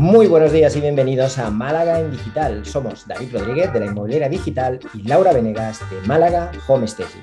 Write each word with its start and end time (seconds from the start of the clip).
Muy 0.00 0.28
buenos 0.28 0.50
días 0.50 0.74
y 0.76 0.80
bienvenidos 0.80 1.36
a 1.36 1.50
Málaga 1.50 2.00
en 2.00 2.10
Digital. 2.10 2.64
Somos 2.64 3.06
David 3.06 3.34
Rodríguez 3.34 3.70
de 3.70 3.80
la 3.80 3.86
Inmobiliaria 3.86 4.30
Digital 4.30 4.80
y 4.94 5.02
Laura 5.02 5.34
Venegas 5.34 5.78
de 5.90 6.00
Málaga 6.08 6.50
Home 6.68 6.88
Staging. 6.88 7.20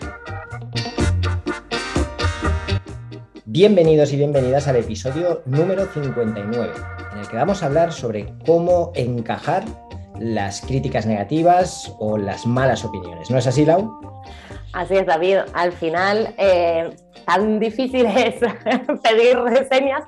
Bienvenidos 3.45 4.13
y 4.13 4.17
bienvenidas 4.17 4.67
al 4.67 4.75
episodio 4.75 5.41
número 5.47 5.87
59, 5.91 6.71
en 7.13 7.17
el 7.17 7.27
que 7.27 7.35
vamos 7.35 7.63
a 7.63 7.65
hablar 7.65 7.91
sobre 7.91 8.31
cómo 8.45 8.91
encajar 8.93 9.65
las 10.19 10.61
críticas 10.61 11.07
negativas 11.07 11.91
o 11.97 12.19
las 12.19 12.45
malas 12.45 12.85
opiniones. 12.85 13.31
¿No 13.31 13.39
es 13.39 13.47
así, 13.47 13.65
Lau? 13.65 13.91
Así 14.77 14.95
es, 14.95 15.07
David. 15.07 15.37
Al 15.53 15.71
final, 15.71 16.35
eh, 16.37 16.91
tan 17.25 17.59
difícil 17.59 18.05
es 18.15 18.35
pedir 19.01 19.35
reseñas 19.39 20.03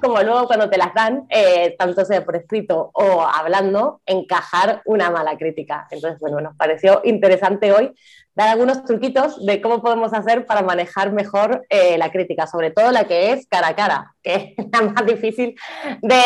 como 0.00 0.22
luego 0.22 0.46
cuando 0.46 0.70
te 0.70 0.78
las 0.78 0.94
dan, 0.94 1.26
eh, 1.28 1.74
tanto 1.76 2.04
sea 2.04 2.24
por 2.24 2.36
escrito 2.36 2.92
o 2.94 3.22
hablando, 3.22 4.00
encajar 4.06 4.80
una 4.84 5.10
mala 5.10 5.36
crítica. 5.36 5.88
Entonces, 5.90 6.20
bueno, 6.20 6.40
nos 6.40 6.56
pareció 6.56 7.00
interesante 7.02 7.72
hoy 7.72 7.92
dar 8.36 8.48
algunos 8.48 8.84
truquitos 8.84 9.44
de 9.44 9.60
cómo 9.60 9.82
podemos 9.82 10.14
hacer 10.14 10.46
para 10.46 10.62
manejar 10.62 11.12
mejor 11.12 11.66
eh, 11.68 11.98
la 11.98 12.12
crítica, 12.12 12.46
sobre 12.46 12.70
todo 12.70 12.92
la 12.92 13.08
que 13.08 13.32
es 13.32 13.48
cara 13.48 13.68
a 13.68 13.74
cara, 13.74 14.14
que 14.22 14.54
es 14.56 14.66
la 14.72 14.82
más 14.82 15.04
difícil 15.04 15.56
de, 16.00 16.22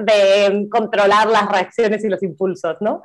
de 0.00 0.68
controlar 0.68 1.28
las 1.28 1.48
reacciones 1.48 2.04
y 2.04 2.08
los 2.08 2.20
impulsos, 2.24 2.78
¿no? 2.80 3.00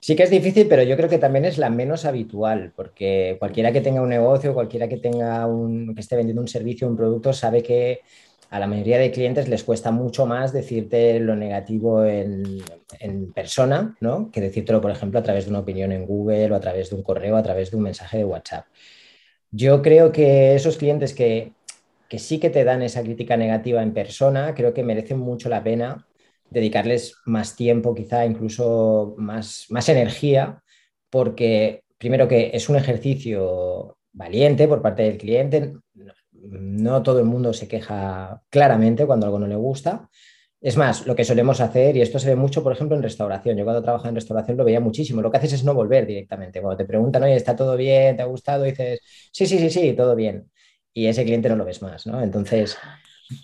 Sí 0.00 0.16
que 0.16 0.22
es 0.22 0.30
difícil, 0.30 0.66
pero 0.66 0.82
yo 0.82 0.96
creo 0.96 1.10
que 1.10 1.18
también 1.18 1.44
es 1.44 1.58
la 1.58 1.68
menos 1.68 2.06
habitual, 2.06 2.72
porque 2.74 3.36
cualquiera 3.38 3.70
que 3.70 3.82
tenga 3.82 4.00
un 4.00 4.08
negocio, 4.08 4.54
cualquiera 4.54 4.88
que 4.88 4.96
tenga 4.96 5.46
un, 5.46 5.94
que 5.94 6.00
esté 6.00 6.16
vendiendo 6.16 6.40
un 6.40 6.48
servicio, 6.48 6.88
un 6.88 6.96
producto, 6.96 7.34
sabe 7.34 7.62
que 7.62 8.00
a 8.48 8.58
la 8.58 8.66
mayoría 8.66 8.98
de 8.98 9.10
clientes 9.10 9.48
les 9.48 9.62
cuesta 9.62 9.90
mucho 9.90 10.24
más 10.26 10.52
decirte 10.52 11.20
lo 11.20 11.36
negativo 11.36 12.04
en, 12.04 12.62
persona, 13.34 13.96
¿no? 14.00 14.30
Que 14.32 14.40
decírtelo, 14.40 14.80
por 14.80 14.90
ejemplo, 14.90 15.20
a 15.20 15.22
través 15.22 15.44
de 15.44 15.50
una 15.50 15.60
opinión 15.60 15.92
en 15.92 16.06
Google 16.06 16.50
o 16.50 16.56
a 16.56 16.60
través 16.60 16.90
de 16.90 16.96
un 16.96 17.02
correo, 17.02 17.36
a 17.36 17.42
través 17.42 17.70
de 17.70 17.76
un 17.76 17.84
mensaje 17.84 18.18
de 18.18 18.24
WhatsApp. 18.24 18.66
Yo 19.52 19.82
creo 19.82 20.12
que 20.12 20.54
esos 20.54 20.76
clientes 20.78 21.14
que, 21.14 21.52
que 22.08 22.18
sí 22.18 22.40
que 22.40 22.50
te 22.50 22.64
dan 22.64 22.82
esa 22.82 23.02
crítica 23.02 23.36
negativa 23.36 23.82
en 23.82 23.92
persona, 23.94 24.54
creo 24.54 24.74
que 24.74 24.82
merecen 24.82 25.18
mucho 25.18 25.48
la 25.48 25.62
pena 25.62 26.06
dedicarles 26.50 27.16
más 27.24 27.56
tiempo, 27.56 27.94
quizá 27.94 28.26
incluso 28.26 29.14
más, 29.18 29.66
más 29.70 29.88
energía, 29.88 30.62
porque 31.10 31.84
primero 31.98 32.28
que 32.28 32.50
es 32.54 32.68
un 32.68 32.76
ejercicio 32.76 33.96
valiente 34.12 34.68
por 34.68 34.82
parte 34.82 35.02
del 35.04 35.18
cliente, 35.18 35.74
no 36.32 37.02
todo 37.02 37.18
el 37.20 37.26
mundo 37.26 37.52
se 37.52 37.68
queja 37.68 38.42
claramente 38.50 39.06
cuando 39.06 39.26
algo 39.26 39.38
no 39.38 39.46
le 39.46 39.56
gusta. 39.56 40.08
Es 40.60 40.76
más, 40.76 41.06
lo 41.06 41.16
que 41.16 41.24
solemos 41.24 41.60
hacer, 41.60 41.96
y 41.96 42.02
esto 42.02 42.18
se 42.18 42.28
ve 42.28 42.36
mucho, 42.36 42.62
por 42.62 42.72
ejemplo, 42.72 42.94
en 42.96 43.02
restauración. 43.02 43.56
Yo 43.56 43.64
cuando 43.64 43.82
trabajaba 43.82 44.10
en 44.10 44.14
restauración 44.16 44.58
lo 44.58 44.64
veía 44.64 44.80
muchísimo. 44.80 45.22
Lo 45.22 45.30
que 45.30 45.38
haces 45.38 45.54
es 45.54 45.64
no 45.64 45.72
volver 45.74 46.06
directamente. 46.06 46.60
Cuando 46.60 46.76
te 46.76 46.84
preguntan, 46.84 47.22
oye, 47.22 47.34
¿está 47.36 47.56
todo 47.56 47.76
bien? 47.76 48.16
¿Te 48.16 48.22
ha 48.22 48.26
gustado? 48.26 48.64
dices, 48.64 49.00
sí, 49.32 49.46
sí, 49.46 49.58
sí, 49.58 49.70
sí, 49.70 49.92
todo 49.94 50.14
bien. 50.14 50.50
Y 50.92 51.06
ese 51.06 51.24
cliente 51.24 51.48
no 51.48 51.56
lo 51.56 51.64
ves 51.64 51.80
más, 51.82 52.06
¿no? 52.06 52.20
Entonces, 52.22 52.76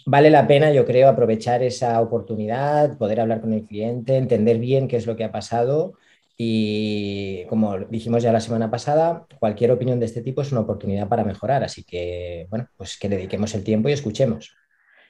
vale 0.04 0.30
la 0.30 0.46
pena, 0.46 0.72
yo 0.72 0.84
creo, 0.84 1.08
aprovechar 1.08 1.62
esa 1.62 2.00
oportunidad, 2.00 2.98
poder 2.98 3.20
hablar 3.20 3.40
con 3.40 3.52
el 3.52 3.64
cliente, 3.66 4.16
entender 4.16 4.58
bien 4.58 4.88
qué 4.88 4.96
es 4.96 5.06
lo 5.06 5.16
que 5.16 5.24
ha 5.24 5.32
pasado 5.32 5.94
y 6.38 7.44
como 7.48 7.78
dijimos 7.78 8.22
ya 8.22 8.32
la 8.32 8.40
semana 8.40 8.70
pasada, 8.70 9.26
cualquier 9.38 9.70
opinión 9.70 9.98
de 10.00 10.06
este 10.06 10.22
tipo 10.22 10.42
es 10.42 10.52
una 10.52 10.60
oportunidad 10.62 11.08
para 11.08 11.24
mejorar, 11.24 11.64
así 11.64 11.82
que, 11.82 12.46
bueno, 12.50 12.68
pues 12.76 12.98
que 12.98 13.08
dediquemos 13.08 13.54
el 13.54 13.64
tiempo 13.64 13.88
y 13.88 13.92
escuchemos. 13.92 14.54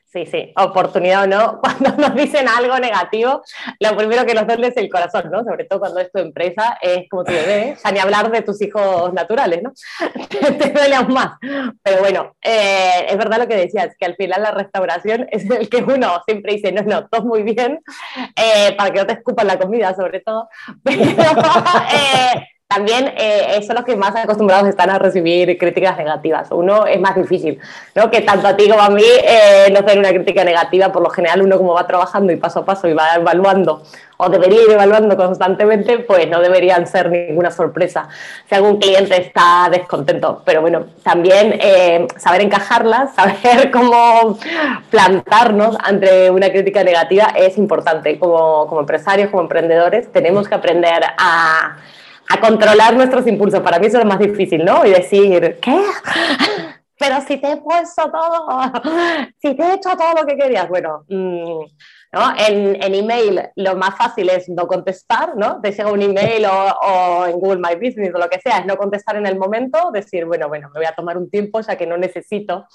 Sí, 0.08 0.24
sí, 0.24 0.52
oportunidad 0.56 1.24
o 1.24 1.26
no, 1.26 1.60
cuando 1.62 1.90
nos 1.96 2.14
dicen 2.14 2.46
algo 2.48 2.78
negativo, 2.78 3.42
lo 3.80 3.96
primero 3.96 4.24
que 4.24 4.34
nos 4.34 4.46
duele 4.46 4.68
es 4.68 4.76
el 4.76 4.88
corazón, 4.88 5.30
¿no? 5.32 5.42
Sobre 5.42 5.64
todo 5.64 5.80
cuando 5.80 6.00
es 6.00 6.12
tu 6.12 6.20
empresa, 6.20 6.78
es 6.80 7.08
como 7.10 7.24
tu 7.24 7.32
bebé, 7.32 7.76
ya 7.84 7.90
ni 7.90 7.98
hablar 7.98 8.30
de 8.30 8.42
tus 8.42 8.62
hijos 8.62 9.12
naturales, 9.12 9.62
¿no? 9.62 9.72
Te 10.58 10.70
duele 10.70 10.94
aún 10.94 11.12
más. 11.12 11.32
Pero 11.82 11.98
bueno, 12.00 12.36
eh, 12.40 13.06
es 13.08 13.16
verdad 13.18 13.38
lo 13.38 13.48
que 13.48 13.56
decías, 13.56 13.96
que 13.98 14.06
al 14.06 14.14
final 14.14 14.42
la 14.42 14.52
restauración 14.52 15.26
es 15.30 15.50
el 15.50 15.68
que 15.68 15.78
uno 15.78 16.22
siempre 16.24 16.54
dice, 16.54 16.70
no, 16.70 16.82
no, 16.82 17.08
todo 17.08 17.24
muy 17.24 17.42
bien, 17.42 17.80
eh, 18.36 18.74
para 18.76 18.92
que 18.92 19.00
no 19.00 19.06
te 19.06 19.14
escupan 19.14 19.48
la 19.48 19.58
comida, 19.58 19.94
sobre 19.94 20.20
todo, 20.20 20.48
pero... 20.84 21.02
Eh, 21.02 22.46
también 22.68 23.14
eh, 23.16 23.62
son 23.64 23.76
los 23.76 23.84
que 23.84 23.96
más 23.96 24.14
acostumbrados 24.16 24.68
están 24.68 24.90
a 24.90 24.98
recibir 24.98 25.56
críticas 25.56 25.96
negativas. 25.96 26.48
Uno 26.50 26.84
es 26.84 27.00
más 27.00 27.14
difícil, 27.14 27.60
¿no? 27.94 28.10
Que 28.10 28.22
tanto 28.22 28.48
a 28.48 28.56
ti 28.56 28.68
como 28.68 28.82
a 28.82 28.90
mí 28.90 29.04
eh, 29.04 29.68
no 29.72 29.78
hacer 29.78 29.98
una 29.98 30.10
crítica 30.10 30.42
negativa, 30.42 30.90
por 30.90 31.02
lo 31.02 31.08
general 31.08 31.42
uno 31.42 31.58
como 31.58 31.74
va 31.74 31.86
trabajando 31.86 32.32
y 32.32 32.36
paso 32.36 32.60
a 32.60 32.64
paso 32.64 32.88
y 32.88 32.92
va 32.92 33.14
evaluando, 33.14 33.82
o 34.16 34.28
debería 34.28 34.62
ir 34.62 34.70
evaluando 34.72 35.16
constantemente, 35.16 36.00
pues 36.00 36.28
no 36.28 36.40
deberían 36.40 36.88
ser 36.88 37.08
ninguna 37.08 37.52
sorpresa 37.52 38.08
si 38.48 38.54
algún 38.56 38.78
cliente 38.78 39.20
está 39.20 39.68
descontento. 39.70 40.42
Pero 40.44 40.60
bueno, 40.60 40.86
también 41.04 41.58
eh, 41.62 42.08
saber 42.16 42.42
encajarlas, 42.42 43.14
saber 43.14 43.70
cómo 43.70 44.38
plantarnos 44.90 45.78
ante 45.84 46.30
una 46.30 46.50
crítica 46.50 46.82
negativa 46.82 47.32
es 47.36 47.56
importante. 47.58 48.18
Como, 48.18 48.66
como 48.66 48.80
empresarios, 48.80 49.30
como 49.30 49.42
emprendedores, 49.42 50.10
tenemos 50.10 50.48
que 50.48 50.56
aprender 50.56 51.02
a 51.16 51.76
a 52.28 52.40
controlar 52.40 52.94
nuestros 52.94 53.26
impulsos. 53.26 53.60
Para 53.60 53.78
mí 53.78 53.86
eso 53.86 53.98
es 53.98 54.04
lo 54.04 54.10
más 54.10 54.18
difícil, 54.18 54.64
¿no? 54.64 54.84
Y 54.84 54.90
decir, 54.90 55.58
¿qué? 55.60 55.80
Pero 56.98 57.20
si 57.20 57.36
te 57.36 57.52
he 57.52 57.56
puesto 57.58 58.10
todo, 58.10 58.48
si 59.38 59.54
te 59.54 59.62
he 59.62 59.74
hecho 59.74 59.90
todo 59.90 60.14
lo 60.18 60.26
que 60.26 60.36
querías, 60.36 60.68
bueno, 60.68 61.04
mm, 61.08 61.60
¿no? 62.12 62.34
En, 62.38 62.82
en, 62.82 62.94
email 62.94 63.50
lo 63.56 63.76
más 63.76 63.96
fácil 63.96 64.30
es 64.30 64.48
no 64.48 64.66
contestar, 64.66 65.36
¿no? 65.36 65.60
Te 65.60 65.72
llega 65.72 65.92
un 65.92 66.00
email 66.00 66.46
o, 66.46 67.26
en 67.26 67.38
Google 67.38 67.60
My 67.60 67.74
Business 67.74 68.14
o 68.14 68.18
lo 68.18 68.28
que 68.30 68.40
sea, 68.40 68.58
es 68.58 68.66
no 68.66 68.76
contestar 68.76 69.16
en 69.16 69.26
el 69.26 69.38
momento, 69.38 69.90
decir, 69.92 70.24
bueno, 70.24 70.48
bueno, 70.48 70.70
me 70.72 70.80
voy 70.80 70.86
a 70.86 70.94
tomar 70.94 71.18
un 71.18 71.30
tiempo 71.30 71.60
ya 71.60 71.76
que 71.76 71.86
no 71.86 71.98
necesito 71.98 72.66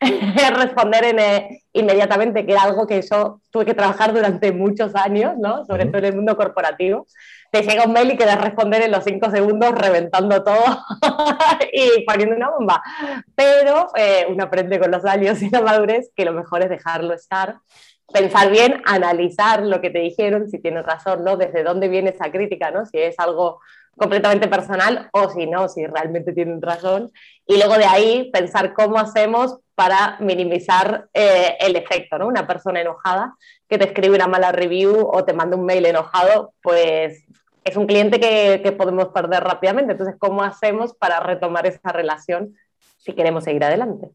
responder 0.56 1.04
en, 1.04 1.18
eh, 1.18 1.62
inmediatamente, 1.72 2.46
que 2.46 2.52
era 2.52 2.62
algo 2.62 2.86
que 2.86 3.02
yo 3.02 3.40
tuve 3.50 3.64
que 3.64 3.74
trabajar 3.74 4.12
durante 4.12 4.52
muchos 4.52 4.94
años, 4.94 5.34
¿no? 5.36 5.64
Sobre 5.64 5.86
todo 5.86 5.98
en 5.98 6.04
el 6.04 6.16
mundo 6.16 6.36
corporativo 6.36 7.06
te 7.54 7.62
llega 7.62 7.84
un 7.84 7.92
mail 7.92 8.10
y 8.10 8.16
quieres 8.16 8.40
responder 8.40 8.82
en 8.82 8.90
los 8.90 9.04
cinco 9.04 9.30
segundos 9.30 9.70
reventando 9.70 10.42
todo 10.42 10.64
y 11.72 12.04
poniendo 12.04 12.34
una 12.34 12.50
bomba. 12.50 12.82
Pero 13.36 13.90
eh, 13.94 14.26
uno 14.28 14.42
aprende 14.42 14.80
con 14.80 14.90
los 14.90 15.04
años 15.04 15.40
y 15.40 15.50
la 15.50 15.62
madurez 15.62 16.10
que 16.16 16.24
lo 16.24 16.32
mejor 16.32 16.62
es 16.62 16.68
dejarlo 16.68 17.14
estar, 17.14 17.58
pensar 18.12 18.50
bien, 18.50 18.82
analizar 18.86 19.62
lo 19.62 19.80
que 19.80 19.90
te 19.90 20.00
dijeron, 20.00 20.50
si 20.50 20.58
tienes 20.58 20.84
razón, 20.84 21.22
¿no? 21.22 21.36
Desde 21.36 21.62
dónde 21.62 21.86
viene 21.86 22.10
esa 22.10 22.32
crítica, 22.32 22.72
¿no? 22.72 22.86
Si 22.86 22.98
es 22.98 23.16
algo 23.20 23.60
completamente 23.96 24.48
personal 24.48 25.08
o 25.12 25.30
si 25.30 25.46
no, 25.46 25.68
si 25.68 25.86
realmente 25.86 26.32
tienen 26.32 26.60
razón. 26.60 27.12
Y 27.46 27.56
luego 27.56 27.78
de 27.78 27.84
ahí 27.84 28.30
pensar 28.32 28.72
cómo 28.72 28.98
hacemos 28.98 29.60
para 29.76 30.16
minimizar 30.18 31.06
eh, 31.14 31.56
el 31.60 31.76
efecto, 31.76 32.18
¿no? 32.18 32.26
Una 32.26 32.48
persona 32.48 32.80
enojada 32.80 33.36
que 33.68 33.78
te 33.78 33.84
escribe 33.84 34.16
una 34.16 34.26
mala 34.26 34.50
review 34.50 35.08
o 35.12 35.24
te 35.24 35.32
manda 35.32 35.56
un 35.56 35.64
mail 35.64 35.86
enojado, 35.86 36.52
pues 36.60 37.24
es 37.64 37.76
un 37.76 37.86
cliente 37.86 38.20
que, 38.20 38.72
podemos 38.72 39.08
perder 39.08 39.42
rápidamente. 39.42 39.92
Entonces, 39.92 40.16
¿cómo 40.18 40.42
hacemos 40.42 40.94
para 40.94 41.20
retomar 41.20 41.66
esa 41.66 41.92
relación 41.92 42.54
si 42.98 43.14
queremos 43.14 43.44
seguir 43.44 43.64
adelante? 43.64 44.10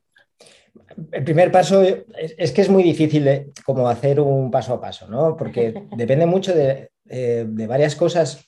El 1.11 1.23
primer 1.23 1.51
paso 1.51 1.81
es, 1.81 2.51
que 2.51 2.61
es 2.61 2.69
muy 2.69 2.83
difícil 2.83 3.51
como 3.65 3.89
hacer 3.89 4.19
un 4.19 4.51
paso 4.51 4.73
a 4.75 4.81
paso, 4.81 5.07
¿no? 5.07 5.35
Porque 5.35 5.73
depende 5.97 6.27
mucho 6.27 6.53
de, 6.53 6.91
eh, 7.09 7.45
varias 7.47 7.95
cosas. 7.95 8.45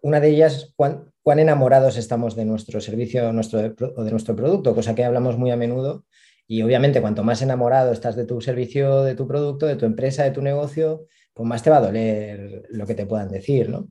Una 0.00 0.20
de 0.20 0.28
ellas, 0.28 0.72
cuán, 0.76 1.10
cuán, 1.22 1.40
enamorados 1.40 1.96
estamos 1.96 2.36
de 2.36 2.44
nuestro 2.44 2.80
servicio 2.80 3.32
nuestro, 3.32 3.74
o 3.96 4.04
de 4.04 4.10
nuestro 4.12 4.36
producto, 4.36 4.74
cosa 4.74 4.94
que 4.94 5.04
hablamos 5.04 5.36
muy 5.36 5.50
a 5.50 5.56
menudo. 5.56 6.04
Y 6.46 6.62
obviamente, 6.62 7.00
cuanto 7.00 7.24
más 7.24 7.42
enamorado 7.42 7.92
estás 7.92 8.14
de 8.14 8.24
tu 8.24 8.40
servicio, 8.40 9.02
de 9.02 9.14
tu 9.16 9.26
producto, 9.26 9.66
de 9.66 9.76
tu 9.76 9.84
empresa, 9.84 10.22
de 10.22 10.30
tu 10.30 10.40
negocio, 10.40 11.06
pues 11.34 11.46
más 11.46 11.62
te 11.62 11.70
va 11.70 11.78
a 11.78 11.82
doler 11.82 12.62
lo 12.70 12.86
que 12.86 12.94
te 12.94 13.04
puedan 13.04 13.28
decir, 13.28 13.68
¿no? 13.68 13.88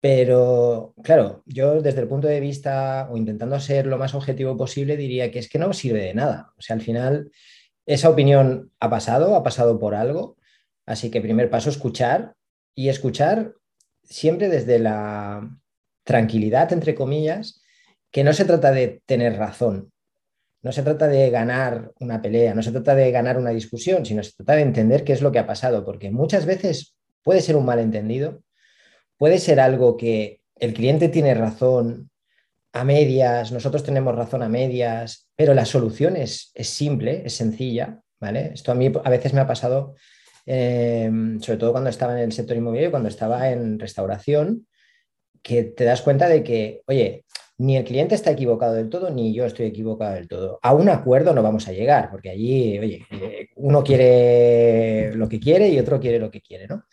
Pero, 0.00 0.94
claro, 1.02 1.42
yo 1.46 1.82
desde 1.82 2.00
el 2.00 2.08
punto 2.08 2.28
de 2.28 2.40
vista, 2.40 3.08
o 3.10 3.16
intentando 3.16 3.58
ser 3.58 3.86
lo 3.86 3.98
más 3.98 4.14
objetivo 4.14 4.56
posible, 4.56 4.96
diría 4.96 5.30
que 5.30 5.40
es 5.40 5.48
que 5.48 5.58
no 5.58 5.72
sirve 5.72 6.02
de 6.02 6.14
nada. 6.14 6.52
O 6.56 6.62
sea, 6.62 6.74
al 6.76 6.82
final, 6.82 7.30
esa 7.84 8.08
opinión 8.08 8.70
ha 8.78 8.90
pasado, 8.90 9.34
ha 9.34 9.42
pasado 9.42 9.80
por 9.80 9.94
algo. 9.94 10.36
Así 10.86 11.10
que 11.10 11.20
primer 11.20 11.50
paso, 11.50 11.68
escuchar 11.68 12.34
y 12.74 12.88
escuchar 12.88 13.54
siempre 14.04 14.48
desde 14.48 14.78
la 14.78 15.50
tranquilidad, 16.04 16.72
entre 16.72 16.94
comillas, 16.94 17.60
que 18.10 18.24
no 18.24 18.32
se 18.32 18.44
trata 18.44 18.70
de 18.72 19.02
tener 19.04 19.36
razón, 19.36 19.92
no 20.62 20.72
se 20.72 20.82
trata 20.82 21.08
de 21.08 21.30
ganar 21.30 21.92
una 22.00 22.22
pelea, 22.22 22.54
no 22.54 22.62
se 22.62 22.72
trata 22.72 22.94
de 22.94 23.10
ganar 23.10 23.38
una 23.38 23.50
discusión, 23.50 24.06
sino 24.06 24.22
se 24.22 24.32
trata 24.32 24.54
de 24.54 24.62
entender 24.62 25.04
qué 25.04 25.12
es 25.12 25.22
lo 25.22 25.30
que 25.30 25.38
ha 25.38 25.46
pasado, 25.46 25.84
porque 25.84 26.10
muchas 26.10 26.46
veces 26.46 26.96
puede 27.22 27.42
ser 27.42 27.56
un 27.56 27.64
malentendido, 27.64 28.42
puede 29.18 29.38
ser 29.38 29.60
algo 29.60 29.96
que 29.96 30.40
el 30.56 30.72
cliente 30.72 31.08
tiene 31.08 31.34
razón 31.34 32.10
a 32.72 32.84
medias, 32.84 33.52
nosotros 33.52 33.82
tenemos 33.82 34.14
razón 34.14 34.42
a 34.42 34.48
medias, 34.48 35.28
pero 35.36 35.54
la 35.54 35.64
solución 35.64 36.16
es, 36.16 36.52
simple, 36.54 37.22
es 37.24 37.34
sencilla, 37.34 38.00
¿vale? 38.20 38.52
Esto 38.54 38.72
a 38.72 38.74
mí 38.74 38.90
a 39.04 39.10
veces 39.10 39.32
me 39.32 39.40
ha 39.40 39.46
pasado 39.46 39.94
em, 40.46 41.40
sobre 41.40 41.58
todo 41.58 41.72
cuando 41.72 41.90
estaba 41.90 42.12
en 42.12 42.20
el 42.20 42.32
sector 42.32 42.56
inmobiliario, 42.56 42.90
cuando 42.90 43.08
estaba 43.08 43.50
en 43.50 43.78
restauración, 43.78 44.66
que 45.42 45.64
te 45.64 45.84
das 45.84 46.02
cuenta 46.02 46.28
de 46.28 46.42
que, 46.42 46.82
oye, 46.86 47.24
ni 47.58 47.76
el 47.76 47.84
cliente 47.84 48.14
está 48.14 48.30
equivocado 48.30 48.74
del 48.74 48.88
todo, 48.88 49.10
ni 49.10 49.34
yo 49.34 49.44
estoy 49.44 49.66
equivocado 49.66 50.14
del 50.14 50.28
todo. 50.28 50.60
A 50.62 50.74
un 50.74 50.88
acuerdo 50.88 51.34
no 51.34 51.42
vamos 51.42 51.66
a 51.66 51.72
llegar, 51.72 52.10
porque 52.10 52.30
allí, 52.30 52.78
oye, 52.78 53.06
eh, 53.10 53.48
uno 53.56 53.82
quiere 53.82 55.12
lo 55.14 55.28
que 55.28 55.40
quiere 55.40 55.68
y 55.68 55.78
otro 55.78 55.98
quiere 55.98 56.20
lo 56.20 56.30
que 56.30 56.40
quiere, 56.40 56.68
¿no? 56.68 56.84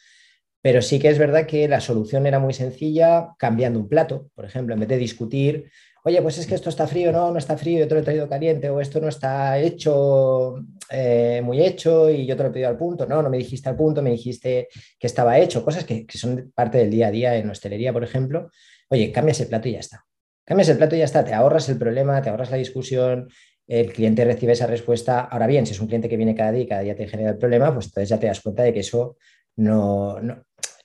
Pero 0.65 0.81
sí 0.81 0.97
que 0.97 1.09
es 1.09 1.19
verdad 1.19 1.45
que 1.45 1.67
la 1.67 1.79
solución 1.79 2.25
era 2.25 2.39
muy 2.39 2.51
sencilla 2.51 3.35
cambiando 3.37 3.77
un 3.77 3.87
plato, 3.87 4.31
por 4.33 4.45
ejemplo, 4.45 4.73
en 4.73 4.79
vez 4.79 4.89
de 4.89 4.97
discutir, 4.97 5.69
oye, 6.03 6.19
pues 6.23 6.39
es 6.39 6.47
que 6.47 6.55
esto 6.55 6.69
está 6.71 6.87
frío, 6.87 7.11
no, 7.11 7.29
no 7.29 7.37
está 7.37 7.55
frío, 7.55 7.77
yo 7.77 7.87
te 7.87 7.93
lo 7.93 7.99
he 7.99 8.03
traído 8.03 8.27
caliente, 8.27 8.71
o 8.71 8.81
esto 8.81 8.99
no 8.99 9.07
está 9.07 9.59
hecho, 9.59 10.55
eh, 10.89 11.39
muy 11.43 11.63
hecho, 11.63 12.09
y 12.09 12.25
yo 12.25 12.35
te 12.35 12.41
lo 12.41 12.49
he 12.49 12.51
pedido 12.51 12.69
al 12.69 12.79
punto, 12.79 13.05
no, 13.05 13.21
no 13.21 13.29
me 13.29 13.37
dijiste 13.37 13.69
al 13.69 13.75
punto, 13.75 14.01
me 14.01 14.09
dijiste 14.09 14.67
que 14.97 15.05
estaba 15.05 15.37
hecho, 15.37 15.63
cosas 15.63 15.83
que, 15.83 16.03
que 16.03 16.17
son 16.17 16.51
parte 16.55 16.79
del 16.79 16.89
día 16.89 17.09
a 17.09 17.11
día 17.11 17.35
en 17.35 17.47
hostelería, 17.47 17.93
por 17.93 18.03
ejemplo. 18.03 18.49
Oye, 18.89 19.11
cambias 19.11 19.39
el 19.41 19.49
plato 19.49 19.69
y 19.69 19.73
ya 19.73 19.81
está. 19.81 20.03
Cambias 20.43 20.69
el 20.69 20.77
plato 20.77 20.95
y 20.95 20.97
ya 20.97 21.05
está, 21.05 21.23
te 21.23 21.35
ahorras 21.35 21.69
el 21.69 21.77
problema, 21.77 22.23
te 22.23 22.31
ahorras 22.31 22.49
la 22.49 22.57
discusión, 22.57 23.29
el 23.67 23.93
cliente 23.93 24.25
recibe 24.25 24.53
esa 24.53 24.65
respuesta. 24.65 25.21
Ahora 25.21 25.45
bien, 25.45 25.67
si 25.67 25.73
es 25.73 25.79
un 25.79 25.85
cliente 25.85 26.09
que 26.09 26.17
viene 26.17 26.33
cada 26.33 26.51
día 26.51 26.63
y 26.63 26.67
cada 26.67 26.81
día 26.81 26.95
te 26.95 27.07
genera 27.07 27.29
el 27.29 27.37
problema, 27.37 27.71
pues 27.71 27.85
entonces 27.85 28.09
ya 28.09 28.19
te 28.19 28.25
das 28.25 28.41
cuenta 28.41 28.63
de 28.63 28.73
que 28.73 28.79
eso 28.79 29.17
no, 29.57 30.17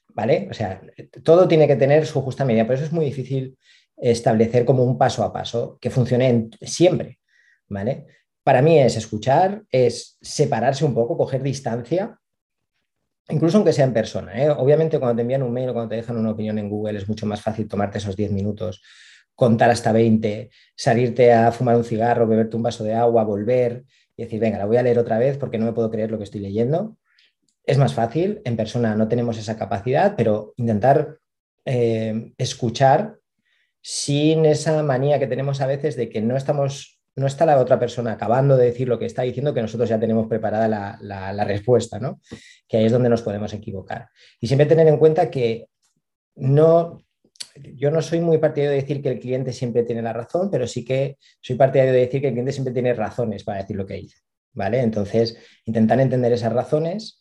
¿vale? 0.09 0.49
O 0.51 0.55
sea, 0.55 0.81
todo 1.23 1.49
tiene 1.49 1.67
que 1.67 1.77
tener 1.77 2.07
su 2.07 2.21
justa 2.23 2.45
medida, 2.45 2.67
por 2.67 2.75
eso 2.75 2.85
es 2.85 2.93
muy 2.93 3.05
difícil 3.05 3.57
establecer 3.97 4.65
como 4.65 4.85
un 4.85 4.97
paso 4.97 5.23
a 5.23 5.33
paso 5.33 5.79
que 5.81 5.91
funcione 5.91 6.49
siempre, 6.63 7.19
¿vale? 7.69 8.07
Para 8.43 8.63
mí 8.63 8.79
es 8.79 8.97
escuchar, 8.97 9.63
es 9.71 10.17
separarse 10.21 10.85
un 10.85 10.95
poco, 10.95 11.17
coger 11.17 11.43
distancia, 11.43 12.19
incluso 13.29 13.59
aunque 13.59 13.73
sea 13.73 13.85
en 13.85 13.93
persona. 13.93 14.43
¿eh? 14.43 14.51
Obviamente 14.51 14.99
cuando 14.99 15.17
te 15.17 15.23
envían 15.23 15.43
un 15.43 15.53
mail 15.53 15.69
o 15.69 15.73
cuando 15.75 15.91
te 15.91 15.97
dejan 15.97 16.17
una 16.17 16.31
opinión 16.31 16.59
en 16.59 16.71
Google 16.71 16.99
es 16.99 17.09
mucho 17.09 17.27
más 17.27 17.43
fácil 17.43 17.69
tomarte 17.69 17.99
esos 17.99 18.17
10 18.17 18.33
minutos 18.33 18.83
contar 19.41 19.71
hasta 19.71 19.91
20, 19.91 20.51
salirte 20.77 21.33
a 21.33 21.51
fumar 21.51 21.75
un 21.75 21.83
cigarro, 21.83 22.27
beberte 22.27 22.57
un 22.57 22.63
vaso 22.63 22.85
de 22.85 22.93
agua, 22.93 23.25
volver 23.25 23.87
y 24.15 24.25
decir, 24.25 24.39
venga, 24.39 24.59
la 24.59 24.67
voy 24.67 24.77
a 24.77 24.83
leer 24.83 24.99
otra 24.99 25.19
vez 25.19 25.39
porque 25.39 25.57
no 25.57 25.65
me 25.65 25.73
puedo 25.73 25.91
creer 25.91 26.11
lo 26.11 26.19
que 26.19 26.25
estoy 26.25 26.43
leyendo. 26.43 26.99
Es 27.65 27.79
más 27.79 27.95
fácil, 27.95 28.41
en 28.45 28.57
persona 28.57 28.95
no 28.95 29.09
tenemos 29.09 29.39
esa 29.39 29.57
capacidad, 29.57 30.15
pero 30.17 30.55
intentar 30.57 31.19
eh, 31.65 32.33
escuchar 32.39 33.17
sin 33.83 34.45
esa 34.45 34.83
manía 34.83 35.19
que 35.19 35.27
tenemos 35.27 35.61
a 35.61 35.67
veces 35.67 35.97
de 35.97 36.09
que 36.09 36.21
no 36.21 36.37
estamos, 36.37 37.01
no 37.17 37.27
está 37.27 37.47
la 37.47 37.59
otra 37.59 37.79
persona 37.79 38.13
acabando 38.13 38.57
de 38.57 38.67
decir 38.67 38.89
lo 38.89 38.99
que 38.99 39.07
está 39.07 39.23
diciendo, 39.23 39.55
que 39.55 39.63
nosotros 39.63 39.89
ya 39.89 40.01
tenemos 40.01 40.27
preparada 40.27 40.69
la, 40.69 41.33
la 41.33 41.45
respuesta, 41.45 41.99
¿no? 41.99 42.21
Que 42.69 42.79
ahí 42.79 42.87
es 42.87 42.93
donde 42.93 43.09
nos 43.09 43.23
podemos 43.23 43.53
equivocar. 43.53 44.09
Y 44.41 44.47
siempre 44.47 44.67
tener 44.67 44.89
en 44.89 44.99
cuenta 44.99 45.31
que 45.31 45.69
no 46.37 46.99
yo 47.75 47.91
no 47.91 48.03
soy 48.03 48.21
muy 48.21 48.39
partidario 48.39 48.71
de 48.71 48.81
decir 48.81 49.03
que 49.03 49.11
el 49.11 49.21
cliente 49.21 49.53
siempre 49.53 49.83
tiene 49.83 50.03
la 50.03 50.13
razón, 50.13 50.51
pero 50.51 50.67
sí 50.67 50.85
que 50.85 51.19
soy 51.41 51.57
partidario 51.57 51.93
de 51.93 52.01
decir 52.01 52.21
que 52.21 52.29
el 52.29 52.33
cliente 52.35 52.53
siempre 52.53 52.73
tiene 52.73 52.95
razones 52.95 53.45
para 53.45 53.59
decir 53.59 53.77
lo 53.77 53.87
que 53.87 53.95
dice. 53.95 54.19
¿Vale? 54.53 54.81
Entonces, 54.81 55.37
intentar 55.65 56.01
entender 56.01 56.33
esas 56.33 56.53
razones 56.53 57.20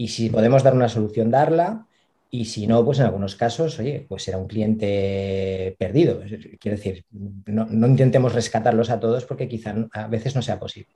y 0.00 0.08
si 0.08 0.30
podemos 0.30 0.62
dar 0.62 0.72
una 0.72 0.88
solución, 0.88 1.30
darla. 1.30 1.84
Y 2.30 2.46
si 2.46 2.66
no, 2.66 2.82
pues 2.86 3.00
en 3.00 3.04
algunos 3.04 3.36
casos, 3.36 3.78
oye, 3.80 4.06
pues 4.08 4.22
será 4.22 4.38
un 4.38 4.46
cliente 4.46 5.76
perdido. 5.78 6.22
Quiero 6.58 6.78
decir, 6.78 7.04
no, 7.10 7.86
intentemos 7.86 8.32
rescatarlos 8.34 8.88
a 8.88 8.98
todos 8.98 9.26
porque 9.26 9.46
quizá 9.46 9.74
a 9.92 10.06
veces 10.06 10.34
no 10.34 10.40
sea 10.40 10.58
posible. 10.58 10.94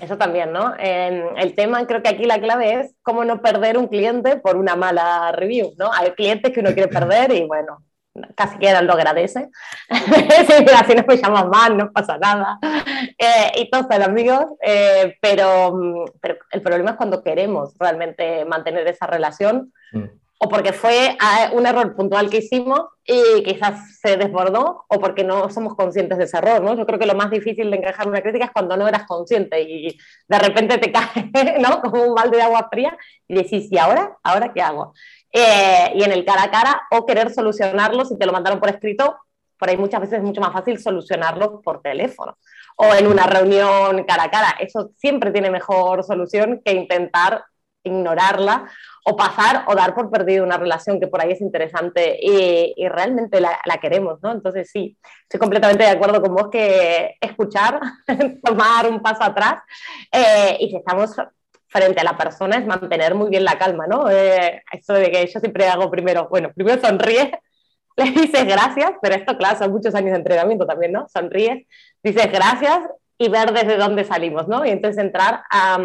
Eso 0.00 0.18
también, 0.18 0.50
¿no? 0.50 0.74
el 0.76 1.54
tema, 1.54 1.86
creo 1.86 2.02
que 2.02 2.08
aquí 2.08 2.24
la 2.24 2.40
clave 2.40 2.80
es 2.80 2.96
cómo 3.02 3.24
no 3.24 3.40
perder 3.40 3.78
un 3.78 3.86
cliente 3.86 4.38
por 4.38 4.56
una 4.56 4.74
mala 4.74 5.30
review, 5.30 5.74
¿no? 5.78 5.92
Hay 5.92 6.10
clientes 6.10 6.52
que 6.52 6.58
uno 6.58 6.74
quiere 6.74 6.88
perder 6.92 7.30
y 7.30 7.46
bueno, 7.46 7.84
casi 8.34 8.58
que 8.58 8.72
lo 8.82 8.92
agradece. 8.92 9.48
si 9.88 10.94
no 10.94 11.04
me 11.06 11.16
llaman 11.16 11.50
mal, 11.50 11.76
no 11.76 11.92
pasa 11.92 12.18
nada. 12.18 12.58
Eh, 13.18 13.52
y 13.56 13.70
todos 13.70 13.86
son 13.90 14.02
amigos, 14.02 14.44
eh, 14.62 15.16
pero, 15.20 15.72
mm, 15.72 16.04
pero, 16.20 16.36
el 16.50 16.62
problema 16.62 16.92
es 16.92 16.96
cuando 16.96 17.22
queremos 17.22 17.74
realmente 17.78 18.44
mantener 18.44 18.86
esa 18.88 19.06
relación. 19.06 19.72
Mm. 19.92 20.04
O 20.38 20.48
porque 20.50 20.74
fue 20.74 21.16
ah, 21.18 21.50
un 21.54 21.64
error 21.64 21.96
puntual 21.96 22.28
que 22.28 22.38
hicimos 22.38 22.80
y 23.06 23.42
quizás 23.42 23.98
se 24.00 24.18
desbordó, 24.18 24.84
o 24.86 25.00
porque 25.00 25.24
no 25.24 25.48
somos 25.48 25.74
conscientes 25.74 26.18
de 26.18 26.24
ese 26.24 26.36
error, 26.36 26.60
¿no? 26.60 26.76
Yo 26.76 26.84
creo 26.84 26.98
que 26.98 27.06
lo 27.06 27.14
más 27.14 27.30
difícil 27.30 27.70
de 27.70 27.78
encajar 27.78 28.06
una 28.06 28.20
crítica 28.20 28.46
es 28.46 28.50
cuando 28.50 28.76
no 28.76 28.86
eras 28.86 29.06
consciente 29.06 29.62
y 29.62 29.96
de 30.28 30.38
repente 30.38 30.76
te 30.76 30.92
cae, 31.32 31.58
¿no? 31.58 31.80
Como 31.80 32.02
un 32.02 32.14
balde 32.14 32.36
de 32.36 32.42
agua 32.42 32.68
fría 32.70 32.98
y 33.26 33.34
decís, 33.34 33.68
¿y 33.70 33.78
ahora? 33.78 34.18
¿Ahora 34.22 34.52
qué 34.52 34.60
hago? 34.60 34.92
Eh, 35.38 35.92
y 35.94 36.02
en 36.02 36.12
el 36.12 36.24
cara 36.24 36.44
a 36.44 36.50
cara 36.50 36.82
o 36.90 37.04
querer 37.04 37.30
solucionarlo 37.30 38.06
si 38.06 38.16
te 38.16 38.24
lo 38.24 38.32
mandaron 38.32 38.58
por 38.58 38.70
escrito, 38.70 39.18
por 39.58 39.68
ahí 39.68 39.76
muchas 39.76 40.00
veces 40.00 40.18
es 40.20 40.24
mucho 40.24 40.40
más 40.40 40.54
fácil 40.54 40.78
solucionarlo 40.78 41.60
por 41.60 41.82
teléfono 41.82 42.38
o 42.76 42.94
en 42.94 43.06
una 43.06 43.26
reunión 43.26 44.02
cara 44.04 44.24
a 44.24 44.30
cara. 44.30 44.56
Eso 44.58 44.92
siempre 44.96 45.32
tiene 45.32 45.50
mejor 45.50 46.04
solución 46.04 46.62
que 46.64 46.72
intentar 46.72 47.44
ignorarla 47.82 48.66
o 49.04 49.14
pasar 49.14 49.64
o 49.68 49.74
dar 49.74 49.94
por 49.94 50.10
perdido 50.10 50.42
una 50.42 50.56
relación 50.56 50.98
que 50.98 51.06
por 51.06 51.20
ahí 51.20 51.32
es 51.32 51.42
interesante 51.42 52.18
y, 52.18 52.88
realmente 52.88 53.38
la, 53.38 53.58
queremos, 53.78 54.18
¿no? 54.22 54.32
Entonces 54.32 54.70
sí, 54.72 54.96
estoy 55.24 55.38
completamente 55.38 55.84
de 55.84 55.90
acuerdo 55.90 56.22
con 56.22 56.34
vos 56.34 56.48
que 56.50 57.14
escuchar, 57.20 57.78
tomar 58.42 58.88
un 58.88 59.02
paso 59.02 59.22
atrás 59.22 59.56
eh, 60.10 60.56
y 60.60 60.70
si 60.70 60.76
estamos 60.76 61.14
frente 61.76 62.00
a 62.00 62.04
la 62.04 62.16
persona 62.16 62.56
es 62.56 62.66
mantener 62.66 63.14
muy 63.14 63.30
bien 63.30 63.44
la 63.44 63.58
calma, 63.58 63.86
¿no? 63.86 64.10
Eh, 64.10 64.62
eso 64.72 64.94
de 64.94 65.10
que 65.10 65.26
yo 65.26 65.40
siempre 65.40 65.68
hago 65.68 65.90
primero, 65.90 66.28
bueno, 66.28 66.50
primero 66.54 66.80
sonríe, 66.80 67.38
le 67.96 68.10
dices 68.10 68.46
gracias, 68.46 68.92
pero 69.02 69.14
esto, 69.14 69.36
claro, 69.36 69.58
son 69.58 69.72
muchos 69.72 69.94
años 69.94 70.12
de 70.12 70.18
entrenamiento 70.18 70.66
también, 70.66 70.92
¿no? 70.92 71.06
Sonríes, 71.08 71.66
dices 72.02 72.30
gracias 72.32 72.80
y 73.18 73.28
ver 73.28 73.52
desde 73.52 73.76
dónde 73.76 74.04
salimos, 74.04 74.48
¿no? 74.48 74.64
Y 74.64 74.70
entonces 74.70 75.02
entrar 75.02 75.42
a, 75.50 75.78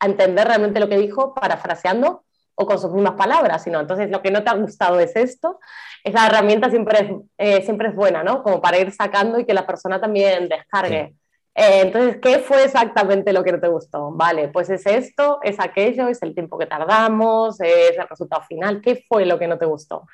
a 0.00 0.06
entender 0.06 0.46
realmente 0.46 0.80
lo 0.80 0.88
que 0.88 0.98
dijo, 0.98 1.34
parafraseando 1.34 2.24
o 2.54 2.66
con 2.66 2.78
sus 2.78 2.92
mismas 2.92 3.14
palabras, 3.14 3.62
sino 3.62 3.80
entonces 3.80 4.10
lo 4.10 4.20
que 4.22 4.30
no 4.30 4.42
te 4.42 4.50
ha 4.50 4.54
gustado 4.54 5.00
es 5.00 5.16
esto, 5.16 5.58
esa 6.04 6.26
herramienta 6.26 6.70
siempre 6.70 6.98
es, 7.00 7.10
eh, 7.38 7.62
siempre 7.64 7.88
es 7.88 7.94
buena, 7.94 8.22
¿no? 8.22 8.42
Como 8.42 8.60
para 8.60 8.78
ir 8.78 8.92
sacando 8.92 9.38
y 9.38 9.44
que 9.44 9.54
la 9.54 9.66
persona 9.66 10.00
también 10.00 10.48
descargue. 10.48 11.14
Eh, 11.54 11.82
entonces, 11.82 12.16
¿qué 12.22 12.38
fue 12.38 12.64
exactamente 12.64 13.32
lo 13.32 13.44
que 13.44 13.52
no 13.52 13.60
te 13.60 13.68
gustó? 13.68 14.10
Vale, 14.12 14.48
pues 14.48 14.70
es 14.70 14.86
esto, 14.86 15.38
es 15.42 15.60
aquello, 15.60 16.08
es 16.08 16.22
el 16.22 16.34
tiempo 16.34 16.58
que 16.58 16.64
tardamos, 16.66 17.60
es 17.60 17.98
el 17.98 18.08
resultado 18.08 18.42
final, 18.44 18.80
¿qué 18.80 19.04
fue 19.06 19.26
lo 19.26 19.38
que 19.38 19.46
no 19.46 19.58
te 19.58 19.66
gustó? 19.66 20.06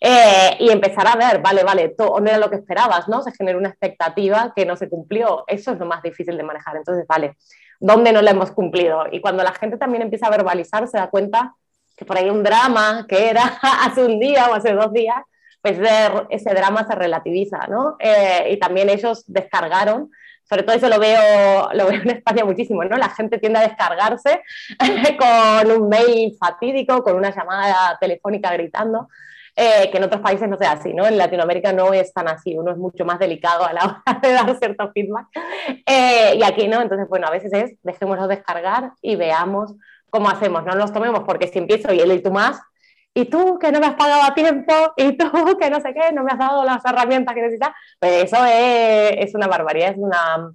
Eh, 0.00 0.56
y 0.58 0.70
empezar 0.70 1.06
a 1.06 1.14
ver, 1.14 1.40
vale, 1.40 1.62
vale, 1.62 1.90
todo, 1.90 2.18
no 2.18 2.28
era 2.28 2.38
lo 2.38 2.50
que 2.50 2.56
esperabas, 2.56 3.06
¿no? 3.08 3.22
Se 3.22 3.32
generó 3.32 3.58
una 3.58 3.68
expectativa 3.68 4.52
que 4.56 4.66
no 4.66 4.76
se 4.76 4.88
cumplió, 4.88 5.44
eso 5.46 5.72
es 5.72 5.78
lo 5.78 5.86
más 5.86 6.02
difícil 6.02 6.36
de 6.36 6.42
manejar. 6.42 6.76
Entonces, 6.76 7.06
vale, 7.06 7.36
¿dónde 7.78 8.12
no 8.12 8.20
la 8.20 8.32
hemos 8.32 8.50
cumplido? 8.50 9.04
Y 9.12 9.20
cuando 9.20 9.44
la 9.44 9.52
gente 9.52 9.76
también 9.76 10.02
empieza 10.02 10.26
a 10.26 10.30
verbalizar, 10.30 10.88
se 10.88 10.98
da 10.98 11.08
cuenta 11.08 11.54
que 11.96 12.04
por 12.04 12.16
ahí 12.18 12.30
un 12.30 12.42
drama 12.42 13.06
que 13.08 13.28
era 13.30 13.42
hace 13.84 14.04
un 14.04 14.18
día 14.18 14.48
o 14.50 14.54
hace 14.54 14.72
dos 14.72 14.92
días, 14.92 15.22
pues 15.62 15.78
ese 16.30 16.54
drama 16.54 16.86
se 16.86 16.94
relativiza, 16.94 17.66
¿no? 17.68 17.96
Eh, 18.00 18.48
y 18.52 18.58
también 18.58 18.88
ellos 18.88 19.24
descargaron 19.26 20.10
sobre 20.50 20.64
todo 20.64 20.76
eso 20.76 20.88
lo 20.88 20.98
veo, 20.98 21.70
lo 21.74 21.86
veo 21.86 22.02
en 22.02 22.10
España 22.10 22.44
muchísimo, 22.44 22.84
¿no? 22.84 22.96
La 22.96 23.10
gente 23.10 23.38
tiende 23.38 23.60
a 23.60 23.62
descargarse 23.62 24.42
con 25.18 25.70
un 25.70 25.88
mail 25.88 26.36
fatídico, 26.38 27.02
con 27.02 27.14
una 27.14 27.30
llamada 27.30 27.96
telefónica 28.00 28.52
gritando, 28.52 29.08
eh, 29.54 29.88
que 29.90 29.98
en 29.98 30.04
otros 30.04 30.20
países 30.20 30.48
no 30.48 30.58
sea 30.58 30.72
así, 30.72 30.92
¿no? 30.92 31.06
En 31.06 31.16
Latinoamérica 31.16 31.72
no 31.72 31.92
es 31.92 32.12
tan 32.12 32.26
así, 32.28 32.56
uno 32.56 32.72
es 32.72 32.78
mucho 32.78 33.04
más 33.04 33.20
delicado 33.20 33.64
a 33.64 33.72
la 33.72 33.84
hora 34.06 34.20
de 34.20 34.32
dar 34.32 34.58
cierto 34.58 34.90
feedback. 34.92 35.28
Eh, 35.86 36.34
y 36.36 36.42
aquí 36.42 36.66
no, 36.66 36.82
entonces, 36.82 37.08
bueno, 37.08 37.28
a 37.28 37.30
veces 37.30 37.52
es 37.52 37.76
dejémoslo 37.82 38.26
descargar 38.26 38.92
y 39.00 39.14
veamos 39.14 39.74
cómo 40.10 40.28
hacemos, 40.28 40.64
no 40.64 40.74
nos 40.74 40.92
tomemos 40.92 41.20
porque 41.20 41.46
si 41.46 41.60
empiezo 41.60 41.92
y 41.92 42.00
él 42.00 42.10
y 42.10 42.20
tú 42.20 42.32
más, 42.32 42.60
y 43.14 43.24
tú 43.24 43.58
que 43.58 43.72
no 43.72 43.80
me 43.80 43.86
has 43.86 43.94
pagado 43.94 44.22
a 44.22 44.34
tiempo, 44.34 44.72
y 44.96 45.16
tú 45.16 45.30
que 45.60 45.70
no 45.70 45.80
sé 45.80 45.92
qué, 45.94 46.12
no 46.12 46.22
me 46.22 46.32
has 46.32 46.38
dado 46.38 46.64
las 46.64 46.84
herramientas 46.84 47.34
que 47.34 47.42
necesitas, 47.42 47.70
pues 47.98 48.24
eso 48.24 48.44
es, 48.46 49.28
es 49.28 49.34
una 49.34 49.46
barbaridad, 49.46 49.90
es, 49.90 49.98
una, 49.98 50.52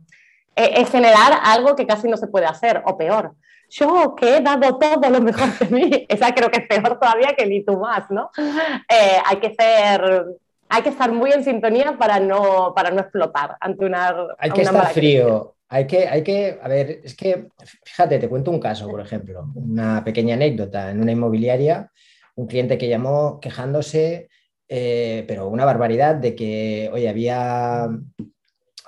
es, 0.55 0.89
generar 0.89 1.39
algo 1.43 1.75
que 1.75 1.87
casi 1.87 2.07
no 2.07 2.17
se 2.17 2.27
puede 2.27 2.45
hacer, 2.45 2.81
o 2.85 2.97
peor. 2.97 3.33
Yo 3.69 4.15
que 4.15 4.37
he 4.37 4.41
dado 4.41 4.77
todo 4.77 5.09
lo 5.09 5.21
mejor 5.21 5.57
de 5.57 5.67
mí, 5.67 6.05
esa 6.09 6.33
creo 6.33 6.49
que 6.49 6.59
es 6.61 6.67
peor 6.67 6.99
todavía 6.99 7.33
que 7.37 7.45
ni 7.45 7.63
tú 7.63 7.79
más, 7.79 8.09
¿no? 8.09 8.29
Eh, 8.37 9.17
hay 9.25 9.37
que 9.37 9.53
ser 9.53 10.25
hay 10.67 10.81
que 10.81 10.89
estar 10.89 11.11
muy 11.11 11.31
en 11.31 11.43
sintonía 11.43 11.95
para 11.97 12.19
no, 12.19 12.73
para 12.75 12.91
no 12.91 13.01
explotar 13.01 13.55
ante 13.59 13.85
una. 13.85 14.15
Hay 14.37 14.51
que 14.51 14.61
estar 14.61 14.91
frío. 14.91 15.55
Hay 15.67 15.87
que, 15.87 16.07
hay 16.07 16.23
que, 16.23 16.59
a 16.61 16.67
ver, 16.67 17.01
es 17.03 17.15
que, 17.15 17.47
fíjate, 17.83 18.19
te 18.19 18.29
cuento 18.29 18.51
un 18.51 18.59
caso, 18.59 18.87
por 18.87 19.01
ejemplo, 19.01 19.47
una 19.55 20.03
pequeña 20.03 20.35
anécdota. 20.35 20.91
En 20.91 21.01
una 21.01 21.11
inmobiliaria 21.11 21.91
un 22.35 22.47
cliente 22.47 22.77
que 22.77 22.89
llamó 22.89 23.39
quejándose, 23.39 24.29
eh, 24.67 25.23
pero 25.27 25.47
una 25.47 25.65
barbaridad 25.65 26.15
de 26.15 26.35
que, 26.35 26.89
oye, 26.91 27.07
había, 27.07 27.87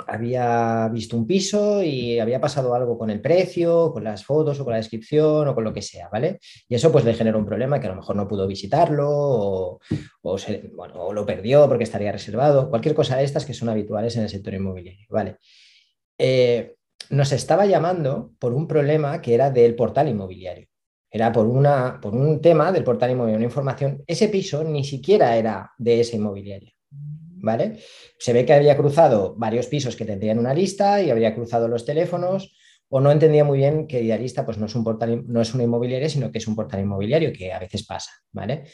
había 0.06 0.90
visto 0.90 1.16
un 1.16 1.26
piso 1.26 1.82
y 1.84 2.20
había 2.20 2.42
pasado 2.42 2.74
algo 2.74 2.98
con 2.98 3.10
el 3.10 3.22
precio, 3.22 3.92
con 3.92 4.04
las 4.04 4.26
fotos 4.26 4.60
o 4.60 4.64
con 4.64 4.72
la 4.72 4.78
descripción 4.78 5.48
o 5.48 5.56
con 5.56 5.64
lo 5.64 5.74
que 5.74 5.82
sea, 5.82 6.10
¿vale? 6.10 6.40
Y 6.68 6.76
eso 6.76 6.92
pues 6.92 7.06
le 7.06 7.14
generó 7.14 7.40
un 7.40 7.46
problema 7.46 7.80
que 7.80 7.88
a 7.88 7.92
lo 7.92 7.96
mejor 7.96 8.16
no 8.16 8.28
pudo 8.28 8.48
visitarlo 8.48 9.08
o, 9.10 9.80
lo 11.14 11.26
perdió 11.26 11.68
porque 11.68 11.84
estaría 11.84 12.12
reservado, 12.12 12.70
cualquier 12.70 12.96
cosa 12.96 13.18
de 13.18 13.24
estas 13.24 13.46
que 13.46 13.54
son 13.54 13.70
habituales 13.70 14.16
en 14.18 14.24
el 14.24 14.30
sector 14.30 14.54
inmobiliario, 14.54 15.08
¿vale? 15.10 15.38
Eh, 16.18 16.76
nos 17.10 17.32
estaba 17.32 17.66
llamando 17.66 18.32
por 18.40 18.54
un 18.54 18.68
problema 18.68 19.22
que 19.22 19.36
era 19.36 19.52
del 19.52 19.76
portal 19.76 20.10
inmobiliario. 20.10 20.68
Era 21.18 21.32
por, 21.32 21.48
una, 21.48 22.00
por 22.00 22.14
un 22.14 22.40
tema 22.40 22.72
del 22.72 22.84
portal 22.84 23.10
inmobiliario, 23.10 23.38
una 23.38 23.46
información. 23.48 24.04
Ese 24.06 24.30
piso 24.30 24.64
ni 24.64 24.84
siquiera 24.84 25.36
era 25.36 25.72
de 25.80 26.00
esa 26.00 26.16
inmobiliaria. 26.16 26.72
¿vale? 26.92 27.80
Se 28.20 28.34
ve 28.34 28.46
que 28.46 28.54
había 28.54 28.78
cruzado 28.78 29.34
varios 29.36 29.66
pisos 29.66 29.96
que 29.96 30.06
tendrían 30.06 30.38
una 30.38 30.54
lista 30.54 31.02
y 31.02 31.10
habría 31.10 31.34
cruzado 31.34 31.68
los 31.68 31.86
teléfonos 31.86 32.56
o 32.90 33.00
no 33.00 33.12
entendía 33.12 33.44
muy 33.44 33.58
bien 33.58 33.88
que 33.88 34.04
Idealista 34.04 34.46
pues 34.46 34.60
no 34.60 34.68
es 34.68 34.76
un 34.76 34.84
portal, 34.84 35.24
no 35.28 35.42
es 35.42 35.56
una 35.56 35.64
inmobiliaria, 35.64 36.08
sino 36.08 36.32
que 36.32 36.38
es 36.38 36.48
un 36.48 36.56
portal 36.56 36.82
inmobiliario, 36.82 37.34
que 37.34 37.52
a 37.52 37.58
veces 37.58 37.84
pasa, 37.84 38.12
¿vale? 38.32 38.66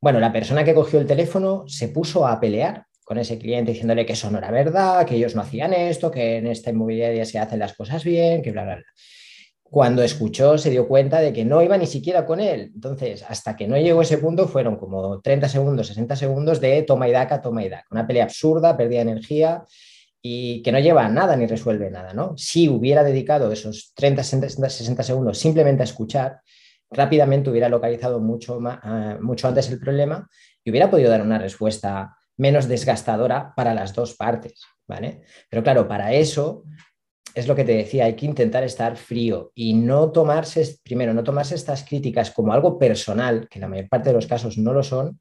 Bueno, 0.00 0.20
la 0.20 0.32
persona 0.32 0.64
que 0.64 0.72
cogió 0.72 0.98
el 1.00 1.06
teléfono 1.06 1.64
se 1.68 1.88
puso 1.88 2.26
a 2.26 2.40
pelear 2.40 2.86
con 3.04 3.18
ese 3.18 3.38
cliente 3.38 3.72
diciéndole 3.72 4.06
que 4.06 4.14
eso 4.14 4.30
no 4.30 4.38
era 4.38 4.50
verdad, 4.50 5.04
que 5.04 5.16
ellos 5.16 5.34
no 5.34 5.42
hacían 5.42 5.74
esto, 5.74 6.10
que 6.10 6.38
en 6.38 6.46
esta 6.46 6.70
inmobiliaria 6.70 7.26
se 7.26 7.38
hacen 7.38 7.58
las 7.58 7.74
cosas 7.74 8.04
bien, 8.04 8.40
que 8.40 8.52
bla, 8.52 8.64
bla, 8.64 8.76
bla 8.76 8.84
cuando 9.70 10.02
escuchó 10.02 10.58
se 10.58 10.68
dio 10.68 10.88
cuenta 10.88 11.20
de 11.20 11.32
que 11.32 11.44
no 11.44 11.62
iba 11.62 11.78
ni 11.78 11.86
siquiera 11.86 12.26
con 12.26 12.40
él. 12.40 12.72
Entonces, 12.74 13.24
hasta 13.26 13.54
que 13.54 13.68
no 13.68 13.78
llegó 13.78 14.02
ese 14.02 14.18
punto, 14.18 14.48
fueron 14.48 14.76
como 14.76 15.20
30 15.20 15.48
segundos, 15.48 15.86
60 15.86 16.16
segundos 16.16 16.60
de 16.60 16.82
toma 16.82 17.08
y 17.08 17.12
daca, 17.12 17.40
toma 17.40 17.64
y 17.64 17.68
daca. 17.68 17.86
Una 17.92 18.04
pelea 18.04 18.24
absurda, 18.24 18.76
perdía 18.76 19.02
energía 19.02 19.64
y 20.20 20.60
que 20.62 20.72
no 20.72 20.80
lleva 20.80 21.06
a 21.06 21.08
nada 21.08 21.36
ni 21.36 21.46
resuelve 21.46 21.88
nada, 21.88 22.12
¿no? 22.12 22.34
Si 22.36 22.68
hubiera 22.68 23.04
dedicado 23.04 23.52
esos 23.52 23.92
30, 23.94 24.24
60, 24.24 25.02
segundos 25.04 25.38
simplemente 25.38 25.82
a 25.82 25.84
escuchar, 25.84 26.40
rápidamente 26.90 27.48
hubiera 27.48 27.68
localizado 27.68 28.18
mucho, 28.18 28.58
ah, 28.64 29.18
mucho 29.20 29.46
antes 29.46 29.70
el 29.70 29.78
problema 29.78 30.28
y 30.64 30.70
hubiera 30.70 30.90
podido 30.90 31.10
dar 31.10 31.22
una 31.22 31.38
respuesta 31.38 32.16
menos 32.36 32.66
desgastadora 32.66 33.52
para 33.54 33.72
las 33.72 33.94
dos 33.94 34.16
partes, 34.16 34.64
¿vale? 34.88 35.22
Pero 35.48 35.62
claro, 35.62 35.86
para 35.86 36.12
eso 36.12 36.64
es 37.34 37.46
lo 37.46 37.54
que 37.54 37.64
te 37.64 37.76
decía, 37.76 38.04
hay 38.04 38.14
que 38.14 38.26
intentar 38.26 38.64
estar 38.64 38.96
frío 38.96 39.52
y 39.54 39.74
no 39.74 40.10
tomarse, 40.10 40.78
primero, 40.82 41.14
no 41.14 41.24
tomarse 41.24 41.54
estas 41.54 41.84
críticas 41.84 42.30
como 42.30 42.52
algo 42.52 42.78
personal, 42.78 43.48
que 43.48 43.58
en 43.58 43.62
la 43.62 43.68
mayor 43.68 43.88
parte 43.88 44.10
de 44.10 44.14
los 44.14 44.26
casos 44.26 44.58
no 44.58 44.72
lo 44.72 44.82
son, 44.82 45.20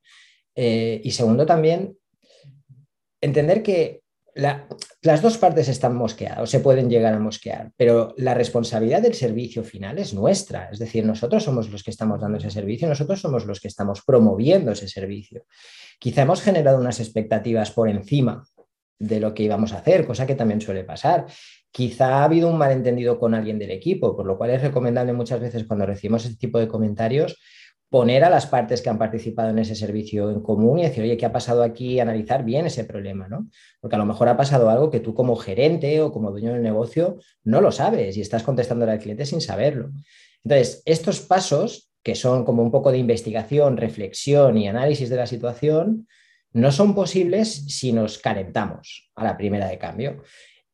eh, 0.55 1.01
y 1.03 1.11
segundo 1.11 1.45
también, 1.45 1.97
entender 3.21 3.63
que 3.63 4.01
las 5.01 5.21
dos 5.21 5.37
partes 5.37 5.67
están 5.67 5.95
mosqueadas 5.95 6.39
o 6.39 6.45
se 6.45 6.59
pueden 6.59 6.89
llegar 6.89 7.13
a 7.13 7.19
mosquear, 7.19 7.71
pero 7.75 8.13
la 8.17 8.33
responsabilidad 8.33 9.01
del 9.01 9.13
servicio 9.13 9.63
final 9.63 9.99
es 9.99 10.13
nuestra, 10.13 10.69
es 10.71 10.79
decir, 10.79 11.05
nosotros 11.05 11.43
somos 11.43 11.69
los 11.69 11.83
que 11.83 11.91
estamos 11.91 12.21
dando 12.21 12.37
ese 12.37 12.49
servicio, 12.49 12.87
nosotros 12.87 13.19
somos 13.19 13.45
los 13.45 13.59
que 13.59 13.67
estamos 13.67 14.01
promoviendo 14.05 14.71
ese 14.71 14.87
servicio. 14.87 15.45
Quizá 15.99 16.21
hemos 16.21 16.41
generado 16.41 16.79
unas 16.79 16.99
expectativas 16.99 17.71
por 17.71 17.89
encima 17.89 18.45
de 18.99 19.19
lo 19.19 19.33
que 19.33 19.43
íbamos 19.43 19.73
a 19.73 19.79
hacer, 19.79 20.05
cosa 20.05 20.27
que 20.27 20.35
también 20.35 20.61
suele 20.61 20.83
pasar. 20.83 21.25
Quizá 21.71 22.19
ha 22.19 22.23
habido 22.23 22.49
un 22.49 22.57
malentendido 22.57 23.19
con 23.19 23.33
alguien 23.33 23.59
del 23.59 23.71
equipo, 23.71 24.15
por 24.15 24.25
lo 24.25 24.37
cual 24.37 24.51
es 24.51 24.61
recomendable 24.61 25.13
muchas 25.13 25.39
veces 25.39 25.65
cuando 25.65 25.85
recibimos 25.85 26.25
este 26.25 26.37
tipo 26.37 26.59
de 26.59 26.67
comentarios 26.67 27.37
poner 27.89 28.23
a 28.23 28.29
las 28.29 28.45
partes 28.45 28.81
que 28.81 28.89
han 28.89 28.99
participado 28.99 29.49
en 29.49 29.59
ese 29.59 29.75
servicio 29.75 30.29
en 30.29 30.41
común 30.41 30.79
y 30.79 30.83
decir, 30.83 31.03
oye, 31.03 31.17
¿qué 31.17 31.25
ha 31.25 31.31
pasado 31.31 31.63
aquí? 31.63 31.99
Analizar 31.99 32.43
bien 32.43 32.67
ese 32.67 32.83
problema, 32.83 33.27
¿no? 33.27 33.47
Porque 33.81 33.95
a 33.95 33.99
lo 33.99 34.05
mejor 34.05 34.29
ha 34.29 34.37
pasado 34.37 34.69
algo 34.69 34.91
que 34.91 34.99
tú 34.99 35.15
como 35.15 35.35
gerente 35.35 35.99
o 36.01 36.11
como 36.11 36.29
dueño 36.29 36.53
del 36.53 36.61
negocio 36.61 37.17
no 37.43 37.61
lo 37.61 37.71
sabes 37.71 38.15
y 38.15 38.21
estás 38.21 38.43
contestando 38.43 38.89
al 38.89 38.99
cliente 38.99 39.25
sin 39.25 39.41
saberlo. 39.41 39.91
Entonces, 40.43 40.83
estos 40.85 41.21
pasos, 41.21 41.91
que 42.03 42.13
son 42.13 42.45
como 42.45 42.61
un 42.61 42.71
poco 42.71 42.91
de 42.91 42.99
investigación, 42.99 43.75
reflexión 43.75 44.57
y 44.57 44.67
análisis 44.67 45.09
de 45.09 45.15
la 45.15 45.25
situación, 45.25 46.07
no 46.53 46.71
son 46.71 46.95
posibles 46.95 47.65
si 47.67 47.91
nos 47.91 48.19
calentamos 48.19 49.11
a 49.15 49.23
la 49.23 49.37
primera 49.37 49.67
de 49.67 49.77
cambio. 49.77 50.23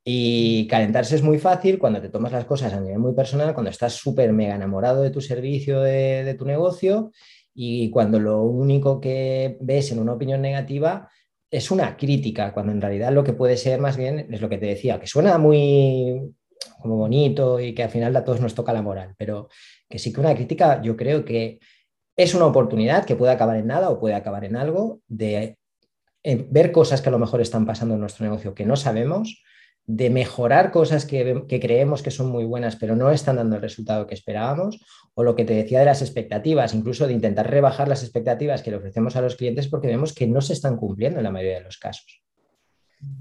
Y 0.07 0.67
calentarse 0.67 1.15
es 1.15 1.23
muy 1.23 1.39
fácil 1.39 1.79
cuando 1.79 1.99
te 1.99 2.09
tomas 2.09 2.31
las 2.31 2.45
cosas 2.45 2.71
a 2.73 2.79
nivel 2.79 2.99
muy 2.99 3.13
personal, 3.15 3.55
cuando 3.55 3.71
estás 3.71 3.93
súper 3.93 4.31
mega 4.33 4.53
enamorado 4.53 5.01
de 5.01 5.09
tu 5.09 5.19
servicio, 5.19 5.81
de, 5.81 6.35
tu 6.37 6.45
negocio, 6.45 7.11
y 7.55 7.89
cuando 7.89 8.19
lo 8.19 8.43
único 8.43 9.01
que 9.01 9.57
ves 9.61 9.91
en 9.91 9.97
una 9.97 10.13
opinión 10.13 10.41
negativa 10.43 11.09
es 11.49 11.71
una 11.71 11.97
crítica, 11.97 12.53
cuando 12.53 12.71
en 12.71 12.81
realidad 12.81 13.11
lo 13.11 13.23
que 13.23 13.33
puede 13.33 13.57
ser 13.57 13.79
más 13.79 13.97
bien 13.97 14.27
es 14.31 14.41
lo 14.41 14.47
que 14.47 14.59
te 14.59 14.67
decía, 14.67 14.99
que 14.99 15.07
suena 15.07 15.39
muy 15.39 16.35
como 16.79 16.97
bonito 16.97 17.59
y 17.59 17.73
que 17.73 17.83
al 17.83 17.89
final 17.89 18.15
a 18.15 18.23
todos 18.23 18.41
nos 18.41 18.53
toca 18.53 18.73
la 18.73 18.83
moral, 18.83 19.15
pero 19.17 19.49
que 19.89 19.97
sí 19.97 20.13
que 20.13 20.19
una 20.19 20.35
crítica 20.35 20.83
yo 20.83 20.95
creo 20.95 21.25
que 21.25 21.59
es 22.15 22.35
una 22.35 22.45
oportunidad 22.45 23.05
que 23.05 23.15
puede 23.15 23.31
acabar 23.33 23.57
en 23.57 23.67
nada 23.67 23.89
o 23.89 23.99
puede 23.99 24.13
acabar 24.13 24.45
en 24.45 24.55
algo 24.55 24.99
de 25.07 25.57
eh, 26.23 26.47
ver 26.51 26.71
cosas 26.71 27.01
que 27.01 27.09
a 27.09 27.11
lo 27.11 27.19
mejor 27.19 27.41
están 27.41 27.65
pasando 27.65 27.95
en 27.95 28.01
nuestro 28.01 28.23
negocio 28.23 28.53
que 28.53 28.65
no 28.65 28.75
sabemos 28.75 29.43
de 29.87 30.09
mejorar 30.09 30.71
cosas 30.71 31.05
que, 31.05 31.45
creemos 31.61 32.01
que 32.01 32.11
son 32.11 32.31
muy 32.31 32.43
buenas, 32.45 32.75
pero 32.75 32.95
no 32.95 33.11
están 33.11 33.35
dando 33.35 33.55
el 33.55 33.61
resultado 33.61 34.07
que 34.07 34.15
esperábamos, 34.15 34.79
o 35.13 35.23
lo 35.23 35.35
que 35.35 35.45
te 35.45 35.53
decía 35.53 35.79
de 35.79 35.85
las 35.85 36.01
expectativas, 36.01 36.73
incluso 36.73 37.07
de 37.07 37.13
intentar 37.13 37.49
rebajar 37.49 37.87
las 37.87 38.03
expectativas 38.03 38.61
que 38.61 38.71
le 38.71 38.77
ofrecemos 38.77 39.15
a 39.15 39.21
los 39.21 39.35
clientes 39.35 39.67
porque 39.67 39.87
vemos 39.87 40.13
que 40.13 40.27
no 40.27 40.41
se 40.41 40.53
están 40.53 40.77
cumpliendo 40.77 41.19
en 41.19 41.23
la 41.23 41.31
mayoría 41.31 41.59
de 41.59 41.65
los 41.65 41.77
casos. 41.77 42.21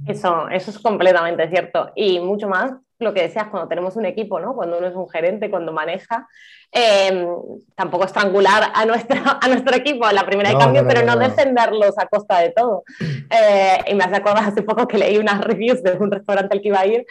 Eso, 0.07 0.49
eso 0.49 0.71
es 0.71 0.79
completamente 0.79 1.49
cierto. 1.49 1.93
Y 1.95 2.19
mucho 2.21 2.49
más 2.49 2.73
lo 2.99 3.13
que 3.13 3.23
decías, 3.23 3.49
cuando 3.49 3.69
tenemos 3.69 3.97
un 3.97 4.07
equipo, 4.07 4.41
¿no? 4.41 4.55
cuando 4.55 4.79
uno 4.79 4.87
es 4.87 4.95
un 4.95 5.09
gerente, 5.09 5.51
cuando 5.51 5.73
maneja, 5.73 6.29
em, 6.71 7.27
tampoco 7.75 8.05
estrangular 8.05 8.71
a, 8.75 8.85
nuestro, 8.85 9.17
a 9.41 9.49
nuestro 9.49 9.75
equipo 9.77 10.09
en 10.09 10.15
la 10.15 10.27
primera 10.27 10.51
de 10.51 10.59
cambio, 10.59 10.87
pero 10.87 11.05
no, 11.05 11.17
defenderlos 11.17 11.99
a 11.99 12.07
costa 12.07 12.39
de 12.41 12.51
todo. 12.51 12.85
Eh, 13.31 13.79
y 13.89 13.95
me 13.95 14.05
hace 14.05 14.17
acordar 14.17 14.45
hace 14.45 14.63
poco 14.63 14.87
que 14.87 14.99
leí 14.99 15.17
unas 15.17 15.41
reviews 15.41 15.83
de 15.83 15.93
un 15.93 16.11
restaurante 16.11 16.55
al 16.55 16.61
que 16.61 16.69
iba 16.69 16.79
a 16.79 16.87
ir 16.87 17.05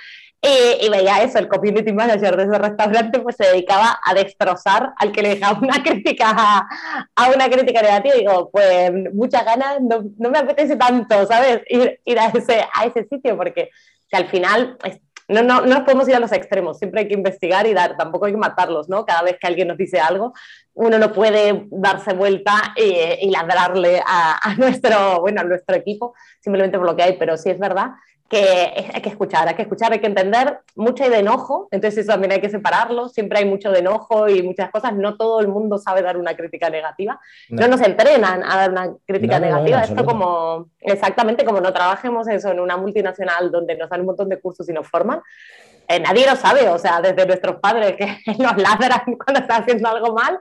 y, 0.45 0.89
veía 0.89 1.23
eso, 1.23 1.39
el 1.39 1.47
community 1.47 1.93
manager 1.93 2.35
de 2.35 2.43
ese 2.43 2.57
restaurante 2.57 3.19
pues 3.19 3.37
se 3.37 3.45
dedicaba 3.45 3.99
a 4.03 4.13
destrozar 4.13 4.91
al 4.97 5.13
que 5.13 5.21
le 5.21 5.29
dejaba 5.35 5.57
una 5.59 5.81
crítica 5.83 6.33
a, 7.15 7.29
una 7.33 7.49
crítica 7.49 7.81
negativa. 7.81 8.15
Y 8.15 8.19
digo, 8.19 8.49
pues 8.51 8.91
muchas 9.13 9.45
ganas, 9.45 9.79
no, 9.79 10.03
no 10.17 10.29
me 10.29 10.39
apetece 10.39 10.75
tanto, 10.75 11.25
¿sabes? 11.27 11.61
Ir, 11.69 11.99
ir 12.03 12.19
a, 12.19 12.27
ese, 12.27 12.61
a 12.73 12.85
ese 12.85 13.05
sitio 13.05 13.37
porque 13.37 13.69
que 14.09 14.17
al 14.17 14.27
final 14.27 14.77
no, 15.33 15.43
no, 15.43 15.61
no 15.61 15.67
nos 15.67 15.81
podemos 15.81 16.07
ir 16.07 16.15
a 16.15 16.19
los 16.19 16.31
extremos, 16.31 16.77
siempre 16.77 17.01
hay 17.01 17.07
que 17.07 17.13
investigar 17.13 17.67
y 17.67 17.73
dar, 17.73 17.97
tampoco 17.97 18.25
hay 18.25 18.33
que 18.33 18.37
matarlos, 18.37 18.87
¿no? 18.87 19.05
Cada 19.05 19.23
vez 19.23 19.37
que 19.39 19.47
alguien 19.47 19.67
nos 19.67 19.77
dice 19.77 19.99
algo, 19.99 20.33
uno 20.73 20.97
no 20.97 21.11
puede 21.11 21.67
darse 21.71 22.13
vuelta 22.13 22.73
y, 22.75 23.27
y 23.27 23.31
ladrarle 23.31 24.01
a, 24.05 24.39
a, 24.41 24.55
nuestro, 24.55 25.19
bueno, 25.21 25.41
a 25.41 25.43
nuestro 25.43 25.75
equipo 25.75 26.13
simplemente 26.39 26.77
por 26.77 26.87
lo 26.87 26.95
que 26.95 27.03
hay, 27.03 27.17
pero 27.17 27.37
sí 27.37 27.49
es 27.49 27.59
verdad 27.59 27.91
que 28.29 28.89
hay 28.93 29.01
que 29.01 29.09
escuchar, 29.09 29.47
hay 29.47 29.55
que 29.55 29.61
escuchar, 29.61 29.91
hay 29.91 29.99
que 29.99 30.07
entender, 30.07 30.59
mucho 30.75 31.03
hay 31.03 31.09
de 31.09 31.19
enojo, 31.19 31.67
entonces 31.71 31.99
eso 31.99 32.13
también 32.13 32.31
hay 32.31 32.41
que 32.41 32.49
separarlo, 32.49 33.09
siempre 33.09 33.39
hay 33.39 33.45
mucho 33.45 33.71
de 33.71 33.79
enojo 33.79 34.27
y 34.27 34.41
muchas 34.41 34.71
cosas, 34.71 34.93
no 34.93 35.17
todo 35.17 35.39
el 35.39 35.47
mundo 35.47 35.77
sabe 35.77 36.01
dar 36.01 36.17
una 36.17 36.35
crítica 36.35 36.69
negativa, 36.69 37.19
no, 37.49 37.67
nos 37.67 37.81
entrenan 37.81 38.43
a 38.43 38.57
dar 38.57 38.71
una 38.71 38.93
crítica 39.05 39.39
negativa, 39.39 39.81
esto 39.83 40.03
como, 40.05 40.69
exactamente 40.79 41.45
como 41.45 41.61
no 41.61 41.71
trabajemos 41.73 42.27
eso 42.27 42.51
en 42.51 42.59
una 42.59 42.77
multinacional 42.77 43.51
donde 43.51 43.77
nos 43.77 43.89
dan 43.89 44.01
un 44.01 44.07
montón 44.07 44.29
de 44.29 44.39
cursos 44.39 44.67
y 44.67 44.73
nos 44.73 44.87
forman, 44.87 45.21
eh, 45.87 45.99
nadie 45.99 46.25
lo 46.25 46.35
sabe, 46.35 46.67
o 46.69 46.77
sea, 46.77 47.01
desde 47.01 47.25
nuestros 47.25 47.57
padres 47.57 47.95
que 47.97 48.17
nos 48.39 48.57
ladran 48.57 49.01
cuando 49.23 49.41
está 49.41 49.57
haciendo 49.57 49.89
algo 49.89 50.13
mal, 50.13 50.39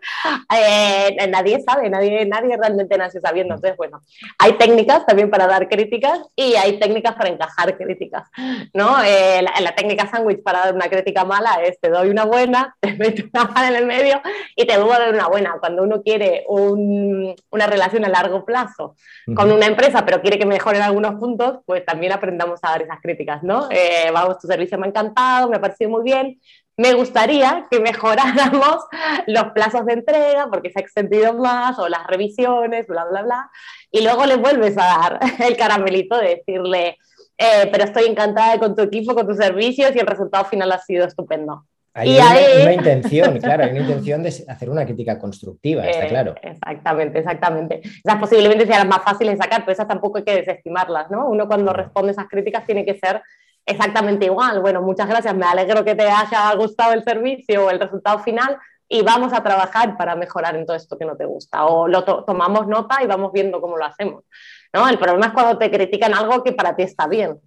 eh, 0.56 1.26
nadie 1.28 1.60
sabe, 1.60 1.90
nadie, 1.90 2.24
nadie 2.26 2.56
realmente 2.56 2.96
nace 2.96 3.20
sabiendo. 3.20 3.54
Entonces, 3.54 3.76
bueno, 3.76 4.00
hay 4.38 4.52
técnicas 4.54 5.04
también 5.04 5.30
para 5.30 5.46
dar 5.46 5.68
críticas 5.68 6.20
y 6.36 6.54
hay 6.54 6.78
técnicas 6.78 7.14
para 7.14 7.30
encajar 7.30 7.76
críticas, 7.76 8.28
¿no? 8.72 9.02
Eh, 9.02 9.42
la, 9.42 9.74
técnica 9.74 10.06
sándwich 10.06 10.42
para 10.42 10.60
dar 10.60 10.74
una 10.74 10.88
crítica 10.88 11.24
mala 11.24 11.62
es 11.62 11.80
te 11.80 11.88
doy 11.88 12.10
una 12.10 12.24
buena, 12.24 12.76
te 12.80 12.94
meto 12.94 13.24
una 13.32 13.44
mala 13.44 13.68
en 13.68 13.76
el 13.76 13.86
medio 13.86 14.20
y 14.54 14.66
te 14.66 14.74
a 14.74 14.78
dar 14.78 15.12
una 15.12 15.28
buena. 15.28 15.56
Cuando 15.58 15.82
uno 15.82 16.02
quiere 16.02 16.44
una 16.48 17.66
relación 17.66 18.04
a 18.04 18.08
largo 18.08 18.44
plazo 18.44 18.94
con 19.34 19.50
una 19.50 19.66
empresa, 19.66 20.04
pero 20.04 20.20
quiere 20.20 20.38
que 20.38 20.46
mejoren 20.46 20.82
algunos 20.82 21.14
puntos, 21.14 21.60
pues 21.66 21.84
también 21.84 22.12
aprendamos 22.12 22.60
a 22.62 22.70
dar 22.70 22.82
esas 22.82 23.00
críticas, 23.00 23.42
¿no? 23.42 23.68
vamos, 24.12 24.38
tu 24.38 24.46
servicio 24.46 24.78
me 24.78 24.86
ha 24.86 24.88
encantado 25.32 25.48
me 25.48 25.56
ha 25.56 25.60
parecido 25.60 25.90
muy 25.90 26.02
bien. 26.02 26.40
Me 26.76 26.94
gustaría 26.94 27.66
que 27.70 27.80
mejoráramos 27.80 28.78
los 29.26 29.44
plazos 29.52 29.84
de 29.86 29.94
entrega 29.94 30.48
porque 30.50 30.70
se 30.70 30.78
ha 30.78 30.82
extendido 30.82 31.34
más 31.34 31.78
o 31.78 31.88
las 31.88 32.06
revisiones, 32.06 32.86
bla, 32.86 33.04
bla, 33.04 33.22
bla. 33.22 33.50
Y 33.90 34.02
luego 34.02 34.24
le 34.26 34.36
vuelves 34.36 34.76
a 34.78 34.84
dar 34.84 35.20
el 35.46 35.56
caramelito 35.56 36.16
de 36.18 36.36
decirle, 36.36 36.98
eh, 37.36 37.68
pero 37.70 37.84
estoy 37.84 38.06
encantada 38.06 38.58
con 38.58 38.74
tu 38.74 38.82
equipo, 38.82 39.14
con 39.14 39.26
tus 39.26 39.36
servicios 39.36 39.94
y 39.94 39.98
el 39.98 40.06
resultado 40.06 40.44
final 40.46 40.72
ha 40.72 40.78
sido 40.78 41.06
estupendo. 41.06 41.66
Hay 41.94 42.16
una, 42.16 42.72
intención, 42.72 43.38
claro, 43.42 43.64
hay 43.64 43.70
una 43.72 43.80
intención 43.80 44.22
de 44.22 44.30
hacer 44.48 44.70
una 44.70 44.86
crítica 44.86 45.18
constructiva, 45.18 45.86
está 45.86 46.06
eh, 46.06 46.08
claro. 46.08 46.34
Exactamente, 46.40 47.18
exactamente. 47.18 47.80
Esas 48.02 48.18
posiblemente 48.18 48.66
sean 48.66 48.78
las 48.78 48.88
más 48.88 49.04
fáciles 49.04 49.36
de 49.36 49.42
sacar, 49.42 49.60
pero 49.60 49.72
esas 49.72 49.88
tampoco 49.88 50.16
hay 50.16 50.24
que 50.24 50.36
desestimarlas, 50.36 51.10
¿no? 51.10 51.28
Uno 51.28 51.46
cuando 51.46 51.70
responde 51.74 52.12
esas 52.12 52.28
críticas 52.28 52.64
tiene 52.64 52.86
que 52.86 52.98
ser 52.98 53.20
exactamente 53.66 54.26
igual. 54.26 54.60
Bueno, 54.60 54.82
muchas 54.82 55.08
gracias, 55.08 55.34
me 55.34 55.46
alegro 55.46 55.84
que 55.84 55.94
te 55.94 56.08
haya 56.08 56.54
gustado 56.54 56.92
el 56.92 57.04
servicio 57.04 57.66
o 57.66 57.70
el 57.70 57.80
resultado 57.80 58.18
final 58.20 58.58
y 58.88 59.02
vamos 59.02 59.32
a 59.32 59.42
trabajar 59.42 59.96
para 59.96 60.14
mejorar 60.16 60.54
en 60.54 60.66
todo 60.66 60.76
esto 60.76 60.98
que 60.98 61.04
no 61.04 61.16
te 61.16 61.24
gusta. 61.24 61.64
O 61.64 61.88
lo 61.88 62.04
tomamos 62.04 62.66
nota 62.66 63.02
y 63.02 63.06
vamos 63.06 63.32
viendo 63.32 63.60
cómo 63.60 63.76
lo 63.76 63.84
hacemos. 63.84 64.24
¿no? 64.72 64.88
El 64.88 64.98
problema 64.98 65.26
es 65.26 65.32
cuando 65.32 65.58
te 65.58 65.70
critican 65.70 66.14
algo 66.14 66.42
que 66.42 66.52
para 66.52 66.76
ti 66.76 66.82
está 66.82 67.06
bien. 67.06 67.40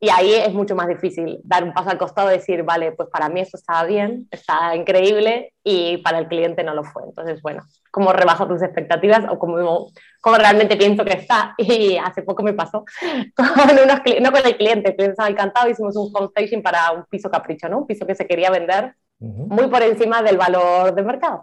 Y 0.00 0.10
ahí 0.10 0.32
es 0.32 0.54
mucho 0.54 0.76
más 0.76 0.86
difícil 0.86 1.40
dar 1.42 1.64
un 1.64 1.72
paso 1.72 1.90
al 1.90 1.98
costado 1.98 2.30
y 2.30 2.34
decir, 2.34 2.62
vale, 2.62 2.92
pues 2.92 3.08
para 3.08 3.28
mí 3.28 3.40
eso 3.40 3.56
estaba 3.56 3.84
bien, 3.84 4.28
está 4.30 4.76
increíble 4.76 5.54
y 5.64 5.96
para 5.98 6.18
el 6.18 6.28
cliente 6.28 6.62
no 6.62 6.72
lo 6.72 6.84
fue. 6.84 7.02
Entonces, 7.04 7.42
bueno, 7.42 7.64
¿cómo 7.90 8.12
rebajo 8.12 8.46
tus 8.46 8.62
expectativas 8.62 9.24
o 9.28 9.38
cómo, 9.40 9.90
cómo 10.20 10.36
realmente 10.36 10.76
pienso 10.76 11.04
que 11.04 11.14
está? 11.14 11.54
Y 11.58 11.96
hace 11.96 12.22
poco 12.22 12.44
me 12.44 12.52
pasó 12.52 12.84
con 13.36 13.46
unos 13.82 14.00
no 14.20 14.32
con 14.32 14.46
el 14.46 14.56
cliente, 14.56 14.90
el 14.90 14.96
cliente 14.96 15.10
estaba 15.10 15.28
encantado, 15.28 15.68
hicimos 15.68 15.96
un 15.96 16.10
home 16.14 16.28
staging 16.28 16.62
para 16.62 16.92
un 16.92 17.04
piso 17.06 17.28
capricho, 17.28 17.68
¿no? 17.68 17.78
Un 17.78 17.86
piso 17.86 18.06
que 18.06 18.14
se 18.14 18.26
quería 18.26 18.50
vender 18.50 18.94
muy 19.20 19.66
por 19.66 19.82
encima 19.82 20.22
del 20.22 20.36
valor 20.36 20.94
de 20.94 21.02
mercado, 21.02 21.42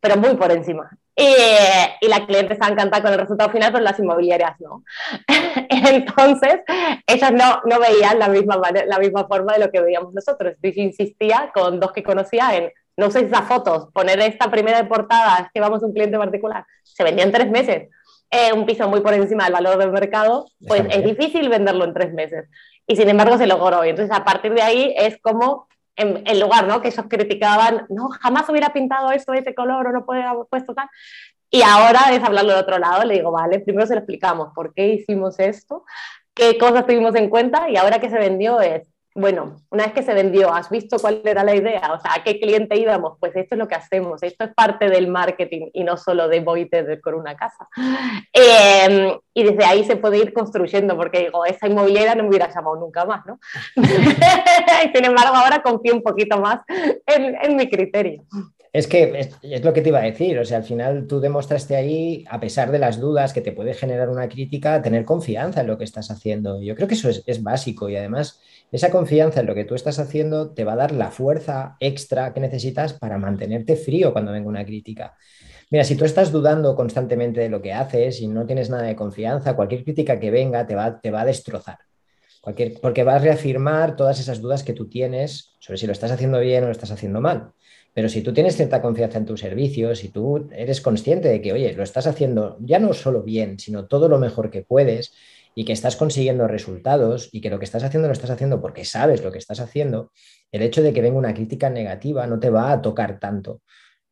pero 0.00 0.16
muy 0.16 0.36
por 0.36 0.50
encima. 0.50 0.90
Y, 1.20 2.08
la 2.08 2.26
cliente 2.26 2.54
estaba 2.54 2.72
encantada 2.72 3.02
con 3.02 3.12
el 3.12 3.18
resultado 3.18 3.50
final, 3.50 3.72
pero 3.72 3.84
las 3.84 3.98
inmobiliarias 3.98 4.58
no. 4.60 4.82
Entonces, 5.68 6.60
ellas 7.06 7.32
no, 7.32 7.60
no 7.66 7.78
veían 7.78 8.18
la 8.18 8.28
misma, 8.28 8.60
la 8.86 8.98
misma 8.98 9.26
forma 9.26 9.52
de 9.52 9.60
lo 9.60 9.70
que 9.70 9.80
veíamos 9.80 10.14
nosotros. 10.14 10.54
Yo 10.62 10.70
insistía 10.76 11.50
con 11.52 11.78
dos 11.78 11.92
que 11.92 12.02
conocía 12.02 12.56
en, 12.56 12.72
no 12.96 13.08
uséis 13.08 13.26
esas 13.26 13.46
fotos, 13.46 13.88
poner 13.92 14.18
esta 14.20 14.50
primera 14.50 14.82
de 14.82 14.88
portada, 14.88 15.38
es 15.44 15.52
que 15.52 15.60
vamos 15.60 15.82
a 15.82 15.86
un 15.86 15.92
cliente 15.92 16.18
particular. 16.18 16.64
Se 16.82 17.04
vendía 17.04 17.24
en 17.24 17.32
tres 17.32 17.50
meses. 17.50 17.88
Eh, 18.30 18.52
un 18.52 18.64
piso 18.64 18.88
muy 18.88 19.00
por 19.00 19.12
encima 19.12 19.44
del 19.44 19.52
valor 19.52 19.76
del 19.76 19.90
mercado, 19.90 20.46
pues 20.66 20.82
es 20.88 21.04
difícil 21.04 21.48
venderlo 21.48 21.84
en 21.84 21.94
tres 21.94 22.12
meses. 22.12 22.48
Y 22.86 22.96
sin 22.96 23.08
embargo 23.08 23.36
se 23.36 23.46
logró. 23.46 23.84
Y 23.84 23.90
entonces 23.90 24.16
a 24.16 24.24
partir 24.24 24.54
de 24.54 24.62
ahí 24.62 24.94
es 24.96 25.18
como 25.20 25.68
en, 26.00 26.40
lugar, 26.40 26.66
¿no? 26.66 26.80
Que 26.80 26.88
ellos 26.88 27.06
criticaban, 27.08 27.86
no, 27.88 28.08
jamás 28.08 28.48
hubiera 28.48 28.72
pintado 28.72 29.12
esto 29.12 29.32
de 29.32 29.38
ese 29.38 29.54
color 29.54 29.88
o 29.88 29.92
no 29.92 30.04
puede 30.04 30.22
haber 30.22 30.46
puesto 30.48 30.74
tal. 30.74 30.88
Y 31.50 31.62
ahora 31.62 32.12
es 32.12 32.22
hablarlo 32.22 32.52
de 32.52 32.60
otro 32.60 32.78
lado, 32.78 33.04
le 33.04 33.14
digo, 33.14 33.32
vale, 33.32 33.60
primero 33.60 33.86
se 33.86 33.94
lo 33.94 34.00
explicamos 34.00 34.52
por 34.54 34.72
qué 34.72 34.88
hicimos 34.88 35.38
esto, 35.38 35.84
qué 36.34 36.56
cosas 36.58 36.86
tuvimos 36.86 37.14
en 37.16 37.28
cuenta 37.28 37.68
y 37.68 37.76
ahora 37.76 38.00
que 38.00 38.10
se 38.10 38.18
vendió 38.18 38.60
es, 38.60 38.89
bueno, 39.14 39.56
una 39.70 39.84
vez 39.84 39.92
que 39.92 40.02
se 40.02 40.14
vendió, 40.14 40.52
¿has 40.52 40.70
visto 40.70 40.98
cuál 40.98 41.20
era 41.24 41.42
la 41.42 41.54
idea? 41.54 41.92
O 41.92 42.00
sea, 42.00 42.14
¿a 42.14 42.22
qué 42.22 42.38
cliente 42.38 42.78
íbamos? 42.78 43.18
Pues 43.18 43.34
esto 43.34 43.56
es 43.56 43.58
lo 43.58 43.66
que 43.66 43.74
hacemos, 43.74 44.22
esto 44.22 44.44
es 44.44 44.54
parte 44.54 44.88
del 44.88 45.08
marketing 45.08 45.70
y 45.72 45.82
no 45.82 45.96
solo 45.96 46.28
de 46.28 46.40
voy 46.40 46.68
desde 46.70 47.00
con 47.00 47.14
una 47.14 47.36
casa. 47.36 47.68
Em, 48.32 49.18
y 49.34 49.42
desde 49.42 49.64
ahí 49.64 49.84
se 49.84 49.96
puede 49.96 50.18
ir 50.18 50.32
construyendo, 50.32 50.96
porque 50.96 51.20
digo, 51.20 51.44
esa 51.44 51.66
inmobiliaria 51.66 52.14
no 52.14 52.22
me 52.22 52.28
hubiera 52.28 52.52
llamado 52.54 52.76
nunca 52.76 53.04
más, 53.04 53.26
¿no? 53.26 53.40
Sin 54.94 55.04
embargo, 55.04 55.34
ahora 55.34 55.60
confío 55.62 55.94
un 55.94 56.02
poquito 56.02 56.38
más 56.38 56.60
en, 57.06 57.36
en 57.42 57.56
mi 57.56 57.68
criterio. 57.68 58.22
Es 58.72 58.86
que 58.86 59.32
es, 59.42 59.64
lo 59.64 59.72
que 59.72 59.80
te 59.82 59.88
iba 59.88 59.98
a 59.98 60.02
decir, 60.02 60.38
o 60.38 60.44
sea, 60.44 60.58
al 60.58 60.64
final 60.64 61.06
tú 61.08 61.18
demostraste 61.18 61.74
ahí, 61.74 62.24
a 62.28 62.38
pesar 62.38 62.70
de 62.70 62.78
las 62.78 63.00
dudas 63.00 63.32
que 63.32 63.40
te 63.40 63.50
puede 63.50 63.74
generar 63.74 64.08
una 64.08 64.28
crítica, 64.28 64.80
tener 64.80 65.04
confianza 65.04 65.62
en 65.62 65.66
lo 65.66 65.76
que 65.76 65.84
estás 65.84 66.10
haciendo. 66.10 66.62
Yo 66.62 66.76
creo 66.76 66.86
que 66.86 66.94
eso 66.94 67.08
es, 67.08 67.24
es 67.26 67.42
básico 67.42 67.88
y 67.88 67.96
además 67.96 68.40
esa 68.70 68.90
confianza 68.90 69.40
en 69.40 69.46
lo 69.46 69.54
que 69.54 69.64
tú 69.64 69.74
estás 69.74 69.98
haciendo 69.98 70.50
te 70.50 70.64
va 70.64 70.74
a 70.74 70.76
dar 70.76 70.92
la 70.92 71.10
fuerza 71.10 71.76
extra 71.80 72.32
que 72.32 72.38
necesitas 72.38 72.92
para 72.92 73.18
mantenerte 73.18 73.74
frío 73.74 74.12
cuando 74.12 74.30
venga 74.30 74.48
una 74.48 74.64
crítica. 74.64 75.16
Mira, 75.70 75.84
si 75.84 75.96
tú 75.96 76.04
estás 76.04 76.30
dudando 76.30 76.74
constantemente 76.76 77.40
de 77.40 77.48
lo 77.48 77.62
que 77.62 77.72
haces 77.72 78.20
y 78.20 78.28
no 78.28 78.46
tienes 78.46 78.70
nada 78.70 78.84
de 78.84 78.96
confianza, 78.96 79.54
cualquier 79.54 79.84
crítica 79.84 80.18
que 80.18 80.30
venga 80.30 80.66
te 80.66 80.74
va, 80.74 81.00
te 81.00 81.10
va 81.10 81.22
a 81.22 81.24
destrozar. 81.24 81.78
Cualquier, 82.40 82.80
porque 82.80 83.04
va 83.04 83.16
a 83.16 83.18
reafirmar 83.18 83.96
todas 83.96 84.18
esas 84.18 84.40
dudas 84.40 84.62
que 84.62 84.72
tú 84.72 84.88
tienes 84.88 85.56
sobre 85.60 85.78
si 85.78 85.86
lo 85.86 85.92
estás 85.92 86.10
haciendo 86.10 86.40
bien 86.40 86.64
o 86.64 86.66
lo 86.66 86.72
estás 86.72 86.90
haciendo 86.90 87.20
mal. 87.20 87.52
Pero 87.92 88.08
si 88.08 88.22
tú 88.22 88.32
tienes 88.32 88.56
cierta 88.56 88.80
confianza 88.80 89.18
en 89.18 89.26
tu 89.26 89.36
servicio, 89.36 89.94
si 89.94 90.08
tú 90.08 90.48
eres 90.52 90.80
consciente 90.80 91.28
de 91.28 91.40
que, 91.42 91.52
oye, 91.52 91.72
lo 91.72 91.82
estás 91.82 92.06
haciendo 92.06 92.56
ya 92.60 92.78
no 92.78 92.92
solo 92.92 93.22
bien, 93.22 93.58
sino 93.58 93.86
todo 93.86 94.08
lo 94.08 94.18
mejor 94.18 94.50
que 94.50 94.62
puedes 94.62 95.12
y 95.54 95.64
que 95.64 95.72
estás 95.72 95.96
consiguiendo 95.96 96.46
resultados 96.46 97.28
y 97.32 97.40
que 97.40 97.50
lo 97.50 97.58
que 97.58 97.64
estás 97.64 97.82
haciendo 97.82 98.08
lo 98.08 98.12
estás 98.12 98.30
haciendo 98.30 98.60
porque 98.60 98.84
sabes 98.84 99.24
lo 99.24 99.32
que 99.32 99.38
estás 99.38 99.60
haciendo, 99.60 100.12
el 100.52 100.62
hecho 100.62 100.82
de 100.82 100.92
que 100.92 101.02
venga 101.02 101.18
una 101.18 101.34
crítica 101.34 101.68
negativa 101.68 102.26
no 102.26 102.38
te 102.38 102.50
va 102.50 102.70
a 102.72 102.80
tocar 102.80 103.18
tanto. 103.18 103.62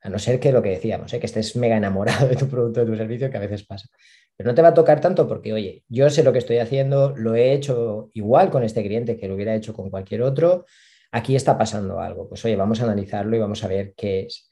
A 0.00 0.08
no 0.08 0.18
ser 0.18 0.38
que 0.38 0.52
lo 0.52 0.62
que 0.62 0.70
decíamos, 0.70 1.12
¿eh? 1.12 1.18
que 1.18 1.26
estés 1.26 1.56
mega 1.56 1.76
enamorado 1.76 2.28
de 2.28 2.36
tu 2.36 2.48
producto, 2.48 2.80
de 2.80 2.86
tu 2.86 2.96
servicio, 2.96 3.30
que 3.30 3.36
a 3.36 3.40
veces 3.40 3.64
pasa. 3.64 3.88
Pero 4.36 4.50
no 4.50 4.54
te 4.54 4.62
va 4.62 4.68
a 4.68 4.74
tocar 4.74 5.00
tanto 5.00 5.26
porque, 5.26 5.52
oye, 5.52 5.82
yo 5.88 6.08
sé 6.10 6.22
lo 6.22 6.32
que 6.32 6.38
estoy 6.38 6.58
haciendo, 6.58 7.16
lo 7.16 7.34
he 7.34 7.52
hecho 7.52 8.10
igual 8.14 8.50
con 8.50 8.62
este 8.62 8.82
cliente 8.84 9.16
que 9.16 9.26
lo 9.26 9.34
hubiera 9.34 9.54
hecho 9.54 9.74
con 9.74 9.90
cualquier 9.90 10.22
otro 10.22 10.66
aquí 11.10 11.36
está 11.36 11.56
pasando 11.56 12.00
algo. 12.00 12.28
Pues 12.28 12.44
oye, 12.44 12.56
vamos 12.56 12.80
a 12.80 12.84
analizarlo 12.84 13.36
y 13.36 13.40
vamos 13.40 13.64
a 13.64 13.68
ver 13.68 13.94
qué 13.96 14.20
es. 14.20 14.50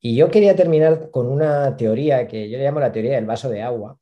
Y 0.00 0.16
yo 0.16 0.30
quería 0.30 0.56
terminar 0.56 1.10
con 1.10 1.28
una 1.28 1.76
teoría 1.76 2.26
que 2.26 2.50
yo 2.50 2.58
le 2.58 2.64
llamo 2.64 2.80
la 2.80 2.92
teoría 2.92 3.14
del 3.14 3.26
vaso 3.26 3.48
de 3.48 3.62
agua, 3.62 3.98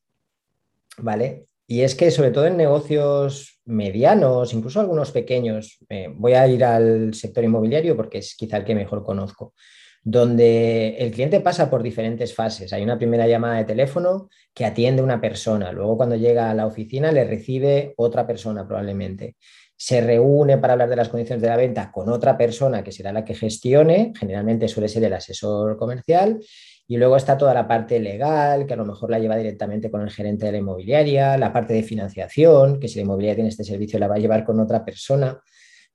¿vale? 0.98 1.46
Y 1.66 1.82
es 1.82 1.94
que 1.94 2.10
sobre 2.10 2.30
todo 2.30 2.46
en 2.46 2.56
negocios 2.56 3.60
medianos, 3.66 4.54
incluso 4.54 4.80
algunos 4.80 5.12
pequeños, 5.12 5.78
eh, 5.88 6.08
voy 6.12 6.32
a 6.32 6.48
ir 6.48 6.64
al 6.64 7.14
sector 7.14 7.44
inmobiliario 7.44 7.96
porque 7.96 8.18
es 8.18 8.34
quizá 8.34 8.56
el 8.56 8.64
que 8.64 8.74
mejor 8.74 9.04
conozco, 9.04 9.54
donde 10.02 10.96
el 10.98 11.12
cliente 11.12 11.40
pasa 11.40 11.70
por 11.70 11.82
diferentes 11.82 12.34
fases. 12.34 12.72
Hay 12.72 12.82
una 12.82 12.98
primera 12.98 13.28
llamada 13.28 13.58
de 13.58 13.66
teléfono 13.66 14.30
que 14.54 14.64
atiende 14.64 15.02
una 15.02 15.20
persona, 15.20 15.70
luego 15.70 15.98
cuando 15.98 16.16
llega 16.16 16.50
a 16.50 16.54
la 16.54 16.66
oficina 16.66 17.12
le 17.12 17.24
recibe 17.24 17.92
otra 17.96 18.26
persona 18.26 18.66
probablemente 18.66 19.36
se 19.80 20.02
reúne 20.02 20.58
para 20.58 20.74
hablar 20.74 20.90
de 20.90 20.96
las 20.96 21.08
condiciones 21.08 21.40
de 21.40 21.48
la 21.48 21.56
venta 21.56 21.90
con 21.90 22.10
otra 22.10 22.36
persona 22.36 22.84
que 22.84 22.92
será 22.92 23.14
la 23.14 23.24
que 23.24 23.34
gestione, 23.34 24.12
generalmente 24.14 24.68
suele 24.68 24.88
ser 24.88 25.04
el 25.04 25.14
asesor 25.14 25.78
comercial, 25.78 26.38
y 26.86 26.98
luego 26.98 27.16
está 27.16 27.38
toda 27.38 27.54
la 27.54 27.66
parte 27.66 27.98
legal, 27.98 28.66
que 28.66 28.74
a 28.74 28.76
lo 28.76 28.84
mejor 28.84 29.10
la 29.10 29.18
lleva 29.18 29.38
directamente 29.38 29.90
con 29.90 30.02
el 30.02 30.10
gerente 30.10 30.44
de 30.44 30.52
la 30.52 30.58
inmobiliaria, 30.58 31.38
la 31.38 31.50
parte 31.50 31.72
de 31.72 31.82
financiación, 31.82 32.78
que 32.78 32.88
si 32.88 32.96
la 32.96 33.04
inmobiliaria 33.04 33.36
tiene 33.36 33.48
este 33.48 33.64
servicio 33.64 33.98
la 33.98 34.06
va 34.06 34.16
a 34.16 34.18
llevar 34.18 34.44
con 34.44 34.60
otra 34.60 34.84
persona. 34.84 35.40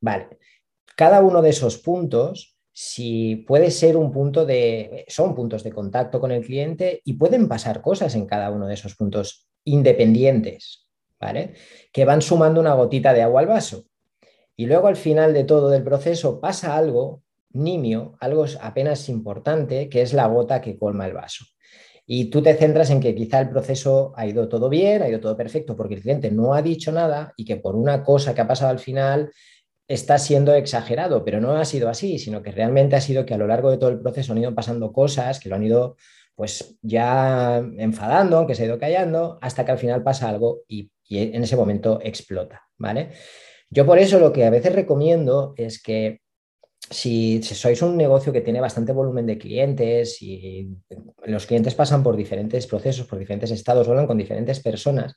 Vale, 0.01 0.29
cada 0.95 1.21
uno 1.21 1.43
de 1.43 1.51
esos 1.51 1.77
puntos, 1.77 2.57
si 2.73 3.35
puede 3.47 3.69
ser 3.69 3.97
un 3.97 4.11
punto 4.11 4.47
de, 4.47 5.05
son 5.09 5.35
puntos 5.35 5.63
de 5.63 5.71
contacto 5.71 6.19
con 6.19 6.31
el 6.31 6.43
cliente 6.43 7.03
y 7.05 7.13
pueden 7.13 7.47
pasar 7.47 7.83
cosas 7.83 8.15
en 8.15 8.25
cada 8.25 8.49
uno 8.49 8.65
de 8.65 8.73
esos 8.73 8.95
puntos 8.95 9.47
independientes, 9.63 10.84
que 11.91 12.05
van 12.05 12.21
sumando 12.21 12.59
una 12.59 12.73
gotita 12.73 13.13
de 13.13 13.21
agua 13.21 13.41
al 13.41 13.47
vaso. 13.47 13.85
Y 14.55 14.67
luego 14.67 14.87
al 14.87 14.95
final 14.95 15.33
de 15.33 15.43
todo 15.43 15.73
el 15.73 15.83
proceso 15.83 16.39
pasa 16.39 16.75
algo 16.75 17.23
nimio, 17.49 18.15
algo 18.19 18.45
apenas 18.61 19.09
importante, 19.09 19.89
que 19.89 20.01
es 20.01 20.13
la 20.13 20.27
gota 20.27 20.61
que 20.61 20.77
colma 20.77 21.05
el 21.05 21.13
vaso. 21.13 21.45
Y 22.05 22.29
tú 22.29 22.41
te 22.41 22.53
centras 22.53 22.91
en 22.91 22.99
que 22.99 23.15
quizá 23.15 23.39
el 23.39 23.49
proceso 23.49 24.13
ha 24.15 24.27
ido 24.27 24.47
todo 24.47 24.69
bien, 24.69 25.01
ha 25.01 25.09
ido 25.09 25.19
todo 25.19 25.35
perfecto, 25.35 25.75
porque 25.75 25.95
el 25.95 26.01
cliente 26.01 26.29
no 26.29 26.53
ha 26.53 26.61
dicho 26.61 26.91
nada 26.91 27.33
y 27.35 27.45
que 27.45 27.55
por 27.55 27.75
una 27.75 28.03
cosa 28.03 28.35
que 28.35 28.41
ha 28.41 28.47
pasado 28.47 28.71
al 28.71 28.79
final 28.79 29.31
está 29.87 30.17
siendo 30.17 30.53
exagerado, 30.53 31.23
pero 31.23 31.41
no 31.41 31.53
ha 31.53 31.65
sido 31.65 31.89
así, 31.89 32.19
sino 32.19 32.41
que 32.43 32.51
realmente 32.51 32.95
ha 32.95 33.01
sido 33.01 33.25
que 33.25 33.33
a 33.33 33.37
lo 33.37 33.47
largo 33.47 33.71
de 33.71 33.77
todo 33.77 33.89
el 33.89 33.99
proceso 33.99 34.33
han 34.33 34.39
ido 34.39 34.53
pasando 34.53 34.91
cosas 34.91 35.39
que 35.39 35.49
lo 35.49 35.55
han 35.55 35.63
ido 35.63 35.95
pues 36.35 36.77
ya 36.81 37.57
enfadando, 37.77 38.37
aunque 38.37 38.55
se 38.55 38.63
ha 38.63 38.65
ido 38.65 38.79
callando, 38.79 39.39
hasta 39.41 39.63
que 39.63 39.71
al 39.71 39.77
final 39.77 40.03
pasa 40.03 40.29
algo 40.29 40.61
y 40.67 40.91
y 41.07 41.19
en 41.19 41.43
ese 41.43 41.55
momento 41.55 41.99
explota, 42.01 42.63
¿vale? 42.77 43.09
Yo 43.69 43.85
por 43.85 43.99
eso 43.99 44.19
lo 44.19 44.31
que 44.31 44.45
a 44.45 44.49
veces 44.49 44.73
recomiendo 44.73 45.53
es 45.57 45.81
que 45.81 46.21
si, 46.89 47.41
sois 47.41 47.81
un 47.81 47.97
negocio 47.97 48.31
que 48.31 48.41
tiene 48.41 48.61
bastante 48.61 48.91
volumen 48.91 49.25
de 49.25 49.37
clientes 49.37 50.21
y 50.21 50.69
los 51.25 51.45
clientes 51.45 51.73
pasan 51.73 52.03
por 52.03 52.15
diferentes 52.15 52.67
procesos, 52.67 53.07
por 53.07 53.19
diferentes 53.19 53.51
estados, 53.51 53.87
hablan 53.87 54.07
con 54.07 54.17
diferentes 54.17 54.59
personas, 54.59 55.15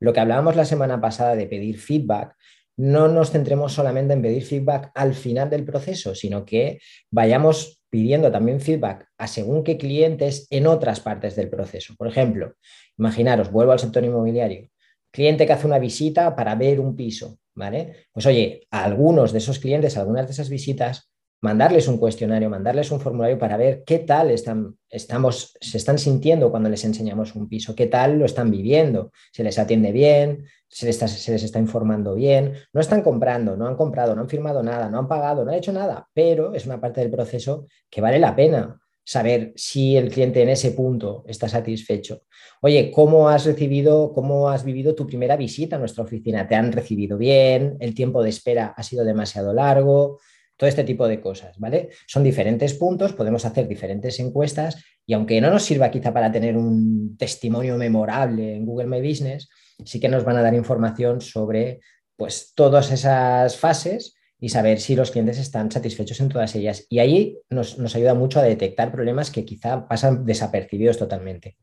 lo 0.00 0.12
que 0.12 0.20
hablábamos 0.20 0.56
la 0.56 0.64
semana 0.64 1.00
pasada 1.00 1.36
de 1.36 1.46
pedir 1.46 1.78
feedback, 1.78 2.34
no 2.76 3.08
nos 3.08 3.30
centremos 3.30 3.72
solamente 3.72 4.14
en 4.14 4.22
pedir 4.22 4.44
feedback 4.44 4.90
al 4.94 5.14
final 5.14 5.50
del 5.50 5.64
proceso, 5.64 6.14
sino 6.14 6.44
que 6.44 6.80
vayamos 7.10 7.82
pidiendo 7.90 8.32
también 8.32 8.60
feedback 8.60 9.06
a 9.18 9.26
según 9.26 9.62
qué 9.62 9.76
clientes 9.76 10.46
en 10.50 10.66
otras 10.66 11.00
partes 11.00 11.36
del 11.36 11.50
proceso. 11.50 11.94
Por 11.96 12.08
ejemplo, 12.08 12.54
imaginaros, 12.96 13.52
vuelvo 13.52 13.72
al 13.72 13.78
sector 13.78 14.02
inmobiliario, 14.02 14.70
cliente 15.12 15.46
que 15.46 15.52
hace 15.52 15.66
una 15.66 15.78
visita 15.78 16.34
para 16.34 16.54
ver 16.54 16.80
un 16.80 16.96
piso, 16.96 17.38
¿vale? 17.54 18.06
Pues 18.12 18.26
oye, 18.26 18.66
a 18.70 18.84
algunos 18.84 19.32
de 19.32 19.38
esos 19.38 19.58
clientes, 19.58 19.96
a 19.96 20.00
algunas 20.00 20.26
de 20.26 20.32
esas 20.32 20.48
visitas, 20.48 21.12
mandarles 21.42 21.88
un 21.88 21.98
cuestionario, 21.98 22.48
mandarles 22.48 22.90
un 22.92 23.00
formulario 23.00 23.38
para 23.38 23.56
ver 23.56 23.82
qué 23.84 23.98
tal 23.98 24.30
están, 24.30 24.76
estamos, 24.88 25.56
se 25.60 25.76
están 25.76 25.98
sintiendo 25.98 26.50
cuando 26.50 26.68
les 26.68 26.84
enseñamos 26.84 27.34
un 27.34 27.48
piso, 27.48 27.74
qué 27.74 27.86
tal 27.86 28.18
lo 28.18 28.24
están 28.24 28.50
viviendo, 28.50 29.10
se 29.32 29.42
les 29.42 29.58
atiende 29.58 29.90
bien, 29.90 30.46
se 30.68 30.86
les, 30.86 30.94
está, 30.94 31.08
se 31.08 31.32
les 31.32 31.42
está 31.42 31.58
informando 31.58 32.14
bien, 32.14 32.54
no 32.72 32.80
están 32.80 33.02
comprando, 33.02 33.56
no 33.56 33.66
han 33.66 33.76
comprado, 33.76 34.14
no 34.14 34.22
han 34.22 34.28
firmado 34.28 34.62
nada, 34.62 34.88
no 34.88 35.00
han 35.00 35.08
pagado, 35.08 35.44
no 35.44 35.50
han 35.50 35.58
hecho 35.58 35.72
nada, 35.72 36.08
pero 36.14 36.54
es 36.54 36.64
una 36.64 36.80
parte 36.80 37.00
del 37.00 37.10
proceso 37.10 37.66
que 37.90 38.00
vale 38.00 38.20
la 38.20 38.36
pena 38.36 38.80
saber 39.04 39.52
si 39.56 39.96
el 39.96 40.10
cliente 40.10 40.42
en 40.42 40.50
ese 40.50 40.72
punto 40.72 41.24
está 41.26 41.48
satisfecho. 41.48 42.22
Oye, 42.60 42.90
¿cómo 42.92 43.28
has 43.28 43.44
recibido, 43.44 44.12
cómo 44.12 44.48
has 44.48 44.64
vivido 44.64 44.94
tu 44.94 45.06
primera 45.06 45.36
visita 45.36 45.76
a 45.76 45.78
nuestra 45.78 46.04
oficina? 46.04 46.46
¿Te 46.46 46.54
han 46.54 46.72
recibido 46.72 47.18
bien? 47.18 47.76
¿El 47.80 47.94
tiempo 47.94 48.22
de 48.22 48.30
espera 48.30 48.74
ha 48.76 48.82
sido 48.82 49.04
demasiado 49.04 49.52
largo? 49.52 50.20
Todo 50.56 50.68
este 50.68 50.84
tipo 50.84 51.08
de 51.08 51.20
cosas, 51.20 51.58
¿vale? 51.58 51.88
Son 52.06 52.22
diferentes 52.22 52.74
puntos, 52.74 53.14
podemos 53.14 53.44
hacer 53.44 53.66
diferentes 53.66 54.20
encuestas 54.20 54.84
y 55.04 55.14
aunque 55.14 55.40
no 55.40 55.50
nos 55.50 55.64
sirva 55.64 55.90
quizá 55.90 56.12
para 56.12 56.30
tener 56.30 56.56
un 56.56 57.16
testimonio 57.16 57.76
memorable 57.76 58.54
en 58.54 58.64
Google 58.64 58.86
My 58.86 59.00
Business, 59.00 59.48
sí 59.84 59.98
que 59.98 60.08
nos 60.08 60.24
van 60.24 60.36
a 60.36 60.42
dar 60.42 60.54
información 60.54 61.20
sobre 61.20 61.80
pues 62.16 62.52
todas 62.54 62.92
esas 62.92 63.56
fases 63.56 64.14
y 64.42 64.48
saber 64.48 64.80
si 64.80 64.96
los 64.96 65.12
clientes 65.12 65.38
están 65.38 65.70
satisfechos 65.70 66.18
en 66.18 66.28
todas 66.28 66.52
ellas. 66.56 66.84
Y 66.90 66.98
ahí 66.98 67.38
nos, 67.48 67.78
ayuda 67.94 68.12
mucho 68.12 68.40
a 68.40 68.42
detectar 68.42 68.90
problemas 68.90 69.30
que 69.30 69.44
quizá 69.44 69.86
pasan 69.86 70.26
desapercibidos 70.26 70.98
totalmente. 70.98 71.56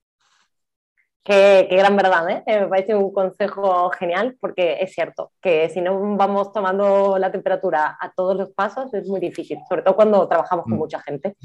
Qué, 1.22 1.68
gran 1.70 1.98
verdad, 1.98 2.30
¿eh? 2.30 2.44
me 2.48 2.68
parece 2.68 2.96
un 2.96 3.12
consejo 3.12 3.89
genial 3.89 4.38
porque 4.39 4.78
es 4.80 4.94
cierto 4.94 5.34
que 5.42 5.68
si 5.68 5.82
no 5.82 6.15
vamos 6.15 6.54
tomando 6.54 7.18
la 7.20 7.30
temperatura 7.30 7.98
a 8.00 8.13
todos 8.13 8.38
los 8.38 8.52
pasos 8.52 8.94
es 8.94 9.06
muy 9.10 9.20
difícil, 9.20 9.60
sobre 9.68 9.82
todo 9.82 9.98
cuando 9.98 10.26
trabajamos 10.30 10.63
con 10.63 10.76
mm. 10.76 10.80
mucha 10.80 11.02
gente. 11.02 11.36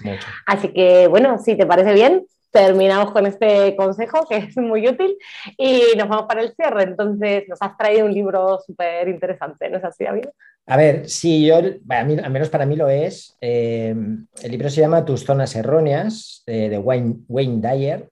Así 0.46 0.68
que 0.68 1.08
bueno, 1.08 1.38
si 1.40 1.56
te 1.56 1.66
parece 1.66 1.94
bien, 1.94 2.24
terminamos 2.52 3.10
con 3.10 3.26
este 3.26 3.74
consejo 3.74 4.24
que 4.28 4.36
es 4.36 4.56
muy 4.56 4.86
útil 4.86 5.18
y 5.58 5.96
nos 5.96 6.08
vamos 6.08 6.26
para 6.26 6.42
el 6.42 6.54
cierre. 6.54 6.84
Entonces, 6.84 7.48
nos 7.48 7.60
has 7.60 7.76
traído 7.76 8.06
un 8.06 8.14
libro 8.14 8.60
súper 8.64 9.08
interesante, 9.08 9.68
¿no 9.68 9.78
es 9.78 9.84
así, 9.84 10.04
David? 10.04 10.26
A 10.66 10.76
ver, 10.76 11.08
sí, 11.10 11.46
yo, 11.46 11.56
al 11.56 12.30
menos 12.30 12.48
para 12.48 12.64
mí 12.64 12.74
lo 12.74 12.88
es. 12.88 13.36
Eh, 13.40 13.94
el 14.42 14.50
libro 14.50 14.70
se 14.70 14.80
llama 14.80 15.04
Tus 15.04 15.24
zonas 15.24 15.54
erróneas, 15.56 16.42
de 16.46 16.78
Wayne, 16.78 17.16
Wayne, 17.28 17.60
Dyer, 17.60 18.08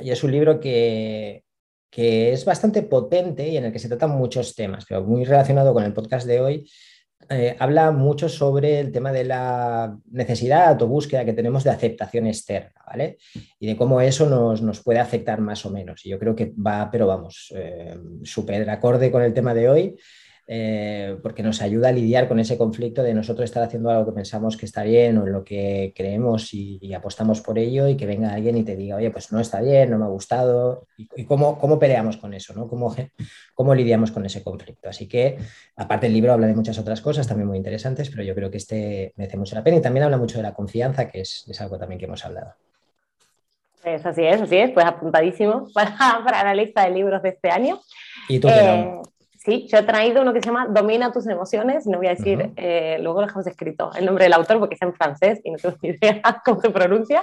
y 0.00 0.10
es 0.10 0.22
un 0.24 0.32
libro 0.32 0.60
que, 0.60 1.44
que, 1.90 2.32
es 2.32 2.44
bastante 2.44 2.82
potente 2.82 3.48
y 3.48 3.56
en 3.56 3.64
el 3.64 3.72
que 3.72 3.78
se 3.78 3.88
tratan 3.88 4.10
muchos 4.10 4.54
temas, 4.54 4.84
pero 4.88 5.02
muy 5.02 5.24
relacionado 5.24 5.72
con 5.72 5.84
el 5.84 5.92
podcast 5.92 6.26
de 6.26 6.40
hoy. 6.40 6.70
Eh, 7.28 7.56
habla 7.58 7.90
mucho 7.90 8.28
sobre 8.28 8.78
el 8.78 8.92
tema 8.92 9.10
de 9.10 9.24
la 9.24 9.98
necesidad 10.12 10.80
o 10.80 10.86
búsqueda 10.86 11.24
que 11.24 11.32
tenemos 11.32 11.64
de 11.64 11.70
aceptación 11.70 12.26
externa, 12.26 12.80
¿vale? 12.86 13.18
Y 13.58 13.66
de 13.66 13.76
cómo 13.76 14.00
eso 14.00 14.28
nos, 14.28 14.62
nos 14.62 14.82
puede 14.82 15.00
afectar 15.00 15.40
más 15.40 15.66
o 15.66 15.70
menos. 15.70 16.04
Y 16.06 16.10
yo 16.10 16.18
creo 16.18 16.36
que 16.36 16.52
va, 16.54 16.88
pero 16.90 17.06
vamos, 17.06 17.52
eh, 17.56 17.98
súper 18.22 18.68
acorde 18.70 19.10
con 19.10 19.22
el 19.22 19.34
tema 19.34 19.54
de 19.54 19.68
hoy. 19.68 19.96
Eh, 20.48 21.18
porque 21.24 21.42
nos 21.42 21.60
ayuda 21.60 21.88
a 21.88 21.92
lidiar 21.92 22.28
con 22.28 22.38
ese 22.38 22.56
conflicto 22.56 23.02
de 23.02 23.14
nosotros 23.14 23.46
estar 23.46 23.64
haciendo 23.64 23.90
algo 23.90 24.06
que 24.06 24.12
pensamos 24.12 24.56
que 24.56 24.64
está 24.64 24.84
bien 24.84 25.18
o 25.18 25.26
en 25.26 25.32
lo 25.32 25.42
que 25.42 25.92
creemos 25.96 26.54
y, 26.54 26.94
apostamos 26.94 27.40
por 27.40 27.58
ello 27.58 27.88
y 27.88 27.96
que 27.96 28.06
venga 28.06 28.32
alguien 28.32 28.56
y 28.56 28.62
te 28.62 28.76
diga, 28.76 28.96
oye, 28.96 29.10
pues 29.10 29.32
no 29.32 29.40
está 29.40 29.60
bien, 29.60 29.90
no 29.90 29.98
me 29.98 30.04
ha 30.04 30.08
gustado. 30.08 30.86
¿Y, 30.96 31.24
cómo, 31.24 31.58
cómo, 31.58 31.80
peleamos 31.80 32.16
con 32.16 32.32
eso? 32.32 32.54
¿no? 32.54 32.68
¿Cómo, 32.68 32.94
¿Cómo 33.54 33.74
lidiamos 33.74 34.12
con 34.12 34.24
ese 34.24 34.44
conflicto? 34.44 34.88
Así 34.88 35.08
que, 35.08 35.36
aparte 35.74 36.06
el 36.06 36.12
libro 36.12 36.32
habla 36.32 36.46
de 36.46 36.54
muchas 36.54 36.78
otras 36.78 37.00
cosas 37.00 37.26
también 37.26 37.48
muy 37.48 37.56
interesantes, 37.56 38.08
pero 38.08 38.22
yo 38.22 38.34
creo 38.34 38.50
que 38.50 38.58
este 38.58 39.12
merece 39.16 39.36
mucho 39.36 39.56
la 39.56 39.64
pena 39.64 39.78
y 39.78 39.82
también 39.82 40.04
habla 40.04 40.16
mucho 40.16 40.36
de 40.36 40.44
la 40.44 40.54
confianza, 40.54 41.08
que 41.08 41.22
es, 41.22 41.44
es 41.48 41.60
algo 41.60 41.76
también 41.76 41.98
que 41.98 42.04
hemos 42.04 42.24
hablado. 42.24 42.54
Pues 43.82 44.06
así 44.06 44.24
es, 44.24 44.40
así 44.40 44.56
es, 44.56 44.70
pues 44.70 44.86
apuntadísimo 44.86 45.68
para, 45.74 46.22
para 46.24 46.44
la 46.44 46.54
lista 46.54 46.84
de 46.84 46.92
libros 46.92 47.20
de 47.22 47.30
este 47.30 47.50
año. 47.50 47.80
¿Y 48.28 48.38
tú, 48.38 48.48
eh, 48.48 49.00
Sí, 49.46 49.68
yo 49.70 49.78
he 49.78 49.82
traído 49.84 50.22
uno 50.22 50.32
que 50.32 50.40
se 50.40 50.46
llama 50.46 50.66
Domina 50.68 51.12
tus 51.12 51.28
emociones, 51.28 51.86
no 51.86 51.98
voy 51.98 52.08
a 52.08 52.16
decir, 52.16 52.50
eh, 52.56 52.98
luego 53.00 53.20
lo 53.20 53.28
dejamos 53.28 53.46
escrito, 53.46 53.92
el 53.96 54.04
nombre 54.04 54.24
del 54.24 54.32
autor 54.32 54.58
porque 54.58 54.74
está 54.74 54.86
en 54.86 54.94
francés 54.94 55.40
y 55.44 55.52
no 55.52 55.58
tengo 55.58 55.76
ni 55.82 55.90
idea 55.90 56.20
cómo 56.44 56.60
se 56.60 56.70
pronuncia, 56.70 57.22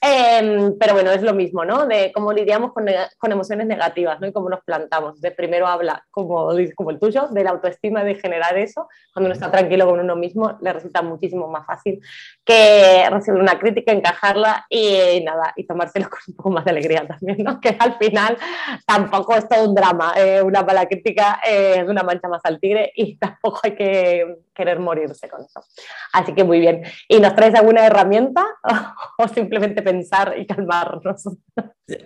em, 0.00 0.78
pero 0.78 0.94
bueno, 0.94 1.10
es 1.10 1.20
lo 1.20 1.34
mismo, 1.34 1.66
¿no? 1.66 1.86
De 1.86 2.10
cómo 2.14 2.32
lidiamos 2.32 2.72
con, 2.72 2.86
con, 3.18 3.32
emociones 3.32 3.66
negativas, 3.66 4.18
¿no? 4.18 4.26
Y 4.28 4.32
cómo 4.32 4.48
nos 4.48 4.64
plantamos. 4.64 5.20
De 5.20 5.30
primero 5.30 5.66
habla, 5.66 6.06
como, 6.10 6.52
como 6.74 6.90
el 6.90 6.98
tuyo, 6.98 7.28
de 7.28 7.44
la 7.44 7.50
autoestima, 7.50 8.02
de 8.02 8.14
generar 8.14 8.56
eso, 8.56 8.88
cuando 9.12 9.26
uno 9.26 9.34
está 9.34 9.50
tranquilo 9.50 9.86
con 9.86 10.00
uno 10.00 10.16
mismo, 10.16 10.56
le 10.62 10.72
resulta 10.72 11.02
muchísimo 11.02 11.48
más 11.48 11.66
fácil 11.66 12.00
que 12.46 13.04
recibir 13.10 13.38
una 13.38 13.58
crítica, 13.58 13.92
encajarla 13.92 14.64
y 14.70 15.22
nada, 15.22 15.52
y 15.56 15.66
tomárselo 15.66 16.06
con 16.08 16.20
un 16.28 16.34
poco 16.34 16.50
más 16.50 16.64
de 16.64 16.70
alegría 16.70 17.06
también, 17.06 17.44
¿no? 17.44 17.60
Que 17.60 17.76
al 17.78 17.98
final 17.98 18.38
tampoco 18.86 19.36
es 19.36 19.46
todo 19.46 19.68
un 19.68 19.74
drama, 19.74 20.14
eh, 20.16 20.40
una 20.40 20.62
mala 20.62 20.86
crítica 20.86 21.40
es 21.46 21.88
una 21.88 22.02
mancha 22.02 22.28
más 22.28 22.40
al 22.44 22.60
tigre 22.60 22.92
y 22.94 23.16
tampoco 23.18 23.60
hay 23.62 23.74
que 23.74 24.36
querer 24.54 24.78
morirse 24.78 25.28
con 25.28 25.44
eso. 25.44 25.64
Así 26.12 26.34
que 26.34 26.44
muy 26.44 26.60
bien. 26.60 26.82
¿Y 27.08 27.20
nos 27.20 27.34
traes 27.34 27.54
alguna 27.54 27.86
herramienta 27.86 28.44
o 29.18 29.28
simplemente 29.28 29.82
pensar 29.82 30.34
y 30.38 30.46
calmarnos? 30.46 31.28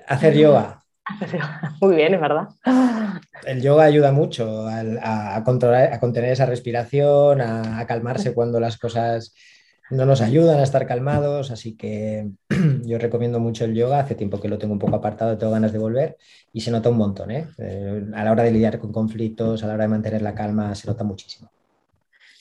Hacer 0.06 0.34
yoga. 0.34 0.82
Muy 1.80 1.94
bien, 1.94 2.14
es 2.14 2.20
verdad. 2.20 2.48
El 3.44 3.62
yoga 3.62 3.84
ayuda 3.84 4.10
mucho 4.10 4.66
a, 4.66 5.40
controlar, 5.44 5.92
a 5.92 6.00
contener 6.00 6.32
esa 6.32 6.46
respiración, 6.46 7.40
a 7.40 7.86
calmarse 7.86 8.34
cuando 8.34 8.58
las 8.58 8.76
cosas 8.76 9.32
no 9.90 10.04
nos 10.04 10.20
ayudan 10.20 10.58
a 10.58 10.62
estar 10.62 10.86
calmados, 10.86 11.50
así 11.50 11.76
que 11.76 12.28
yo 12.84 12.98
recomiendo 12.98 13.38
mucho 13.40 13.64
el 13.64 13.74
yoga, 13.74 14.00
hace 14.00 14.14
tiempo 14.14 14.40
que 14.40 14.48
lo 14.48 14.58
tengo 14.58 14.72
un 14.72 14.78
poco 14.78 14.96
apartado, 14.96 15.38
tengo 15.38 15.52
ganas 15.52 15.72
de 15.72 15.78
volver 15.78 16.16
y 16.52 16.60
se 16.60 16.70
nota 16.70 16.88
un 16.88 16.96
montón, 16.96 17.30
¿eh? 17.30 17.48
Eh, 17.58 18.04
a 18.14 18.24
la 18.24 18.32
hora 18.32 18.42
de 18.42 18.52
lidiar 18.52 18.78
con 18.78 18.92
conflictos, 18.92 19.62
a 19.62 19.66
la 19.66 19.74
hora 19.74 19.84
de 19.84 19.88
mantener 19.88 20.22
la 20.22 20.34
calma, 20.34 20.74
se 20.74 20.88
nota 20.88 21.04
muchísimo. 21.04 21.50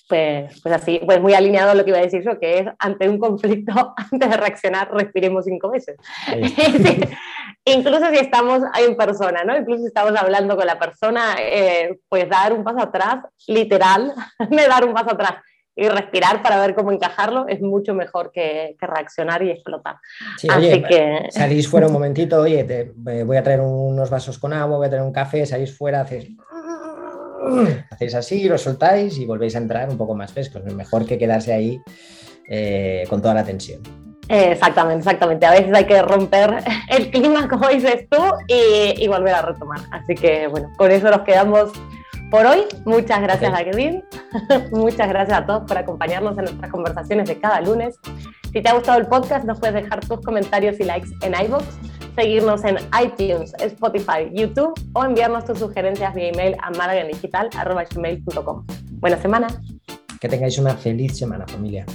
Pues, 0.08 0.62
pues 0.62 0.76
así, 0.76 1.02
pues 1.04 1.20
muy 1.20 1.34
alineado 1.34 1.72
a 1.72 1.76
lo 1.76 1.84
que 1.84 1.90
iba 1.90 1.98
a 1.98 2.04
decir 2.04 2.24
yo, 2.24 2.40
que 2.40 2.60
es 2.60 2.68
ante 2.78 3.10
un 3.10 3.18
conflicto, 3.18 3.94
antes 4.12 4.30
de 4.30 4.38
reaccionar, 4.38 4.92
respiremos 4.92 5.46
cinco 5.46 5.72
veces. 5.72 5.98
Incluso 7.66 8.12
si 8.12 8.18
estamos 8.18 8.62
en 8.80 8.96
persona, 8.96 9.44
¿no? 9.44 9.58
Incluso 9.58 9.82
si 9.82 9.88
estamos 9.88 10.16
hablando 10.16 10.56
con 10.56 10.68
la 10.68 10.78
persona, 10.78 11.36
eh, 11.40 11.98
pues 12.08 12.30
dar 12.30 12.54
un 12.54 12.64
paso 12.64 12.82
atrás, 12.82 13.26
literal, 13.48 14.14
de 14.50 14.68
dar 14.68 14.86
un 14.86 14.94
paso 14.94 15.12
atrás 15.12 15.36
y 15.76 15.90
respirar 15.90 16.42
para 16.42 16.60
ver 16.60 16.74
cómo 16.74 16.92
encajarlo 16.92 17.48
es 17.48 17.62
mucho 17.62 17.94
mejor 17.94 18.32
que, 18.32 18.78
reaccionar 18.80 19.44
y 19.44 19.52
explotar. 19.52 19.98
Así 20.50 20.82
que... 20.84 21.28
salís 21.32 21.68
fuera 21.68 21.88
un 21.88 21.94
momentito, 21.94 22.40
oye, 22.40 22.64
te, 22.64 22.94
voy 22.96 23.38
a 23.38 23.44
traer 23.44 23.60
unos 23.60 24.10
vasos 24.10 24.40
con 24.40 24.54
agua, 24.54 24.78
voy 24.78 24.88
a 24.88 24.90
traer 24.90 25.04
un 25.04 25.12
café, 25.12 25.46
salís 25.46 25.76
fuera, 25.78 26.02
hacéis, 26.02 26.30
hacéis 27.92 28.16
así, 28.16 28.48
lo 28.48 28.58
soltáis 28.58 29.18
y 29.18 29.26
volvéis 29.26 29.56
a 29.56 29.60
entrar 29.60 29.90
un 29.90 29.98
poco 29.98 30.16
más 30.16 30.32
frescos. 30.32 30.64
Es 30.66 30.74
mejor 30.74 31.06
que 31.06 31.18
quedarse 31.18 31.52
ahí 31.52 31.82
eh, 32.48 33.04
con 33.10 33.22
toda 33.22 33.34
la 33.34 33.44
tensión. 33.44 33.82
Exactamente, 34.28 35.00
exactamente. 35.00 35.46
A 35.46 35.52
veces 35.52 35.74
hay 35.74 35.86
que 35.86 36.02
romper 36.02 36.64
el 36.90 37.12
clima, 37.12 37.48
como 37.50 37.68
dices 37.68 38.08
tú, 38.10 38.24
y, 38.48 39.04
y 39.04 39.08
volver 39.08 39.36
a 39.36 39.42
retomar. 39.42 39.82
Así 39.92 40.16
que, 40.16 40.48
bueno, 40.48 40.72
con 40.78 40.90
eso 40.90 41.12
nos 41.12 41.22
quedamos 41.22 41.72
por 42.36 42.46
hoy. 42.48 42.66
Muchas 42.84 43.22
gracias 43.22 43.54
a 43.54 43.64
Kevin, 43.64 44.04
muchas 44.72 45.08
gracias 45.08 45.38
a 45.38 45.46
todos 45.46 45.64
por 45.64 45.78
acompañarnos 45.78 46.38
en 46.38 46.44
nuestras 46.44 46.70
conversaciones 46.70 47.30
de 47.30 47.40
cada 47.40 47.62
lunes. 47.62 47.98
Si 48.52 48.62
te 48.62 48.68
ha 48.68 48.74
gustado 48.74 49.00
el 49.00 49.08
podcast, 49.08 49.46
nos 49.46 49.58
puedes 49.58 49.76
dejar 49.76 50.02
tus 50.06 50.20
comentarios 50.20 50.78
y 50.82 50.84
likes 50.84 51.08
en 51.22 51.34
iVoox, 51.34 51.64
seguirnos 52.14 52.66
en 52.66 52.76
iTunes, 53.02 53.54
Spotify, 53.60 54.30
YouTube 54.34 54.74
o 54.92 55.06
enviarnos 55.06 55.46
tus 55.46 55.60
sugerencias 55.60 56.14
vía 56.14 56.28
email 56.28 56.58
a 56.62 56.72
malagandigital.com. 56.72 58.66
Buena 59.00 59.18
semana. 59.22 59.48
Que 60.20 60.28
tengáis 60.28 60.58
una 60.58 60.76
feliz 60.76 61.18
semana, 61.18 61.48
familia. 61.48 61.86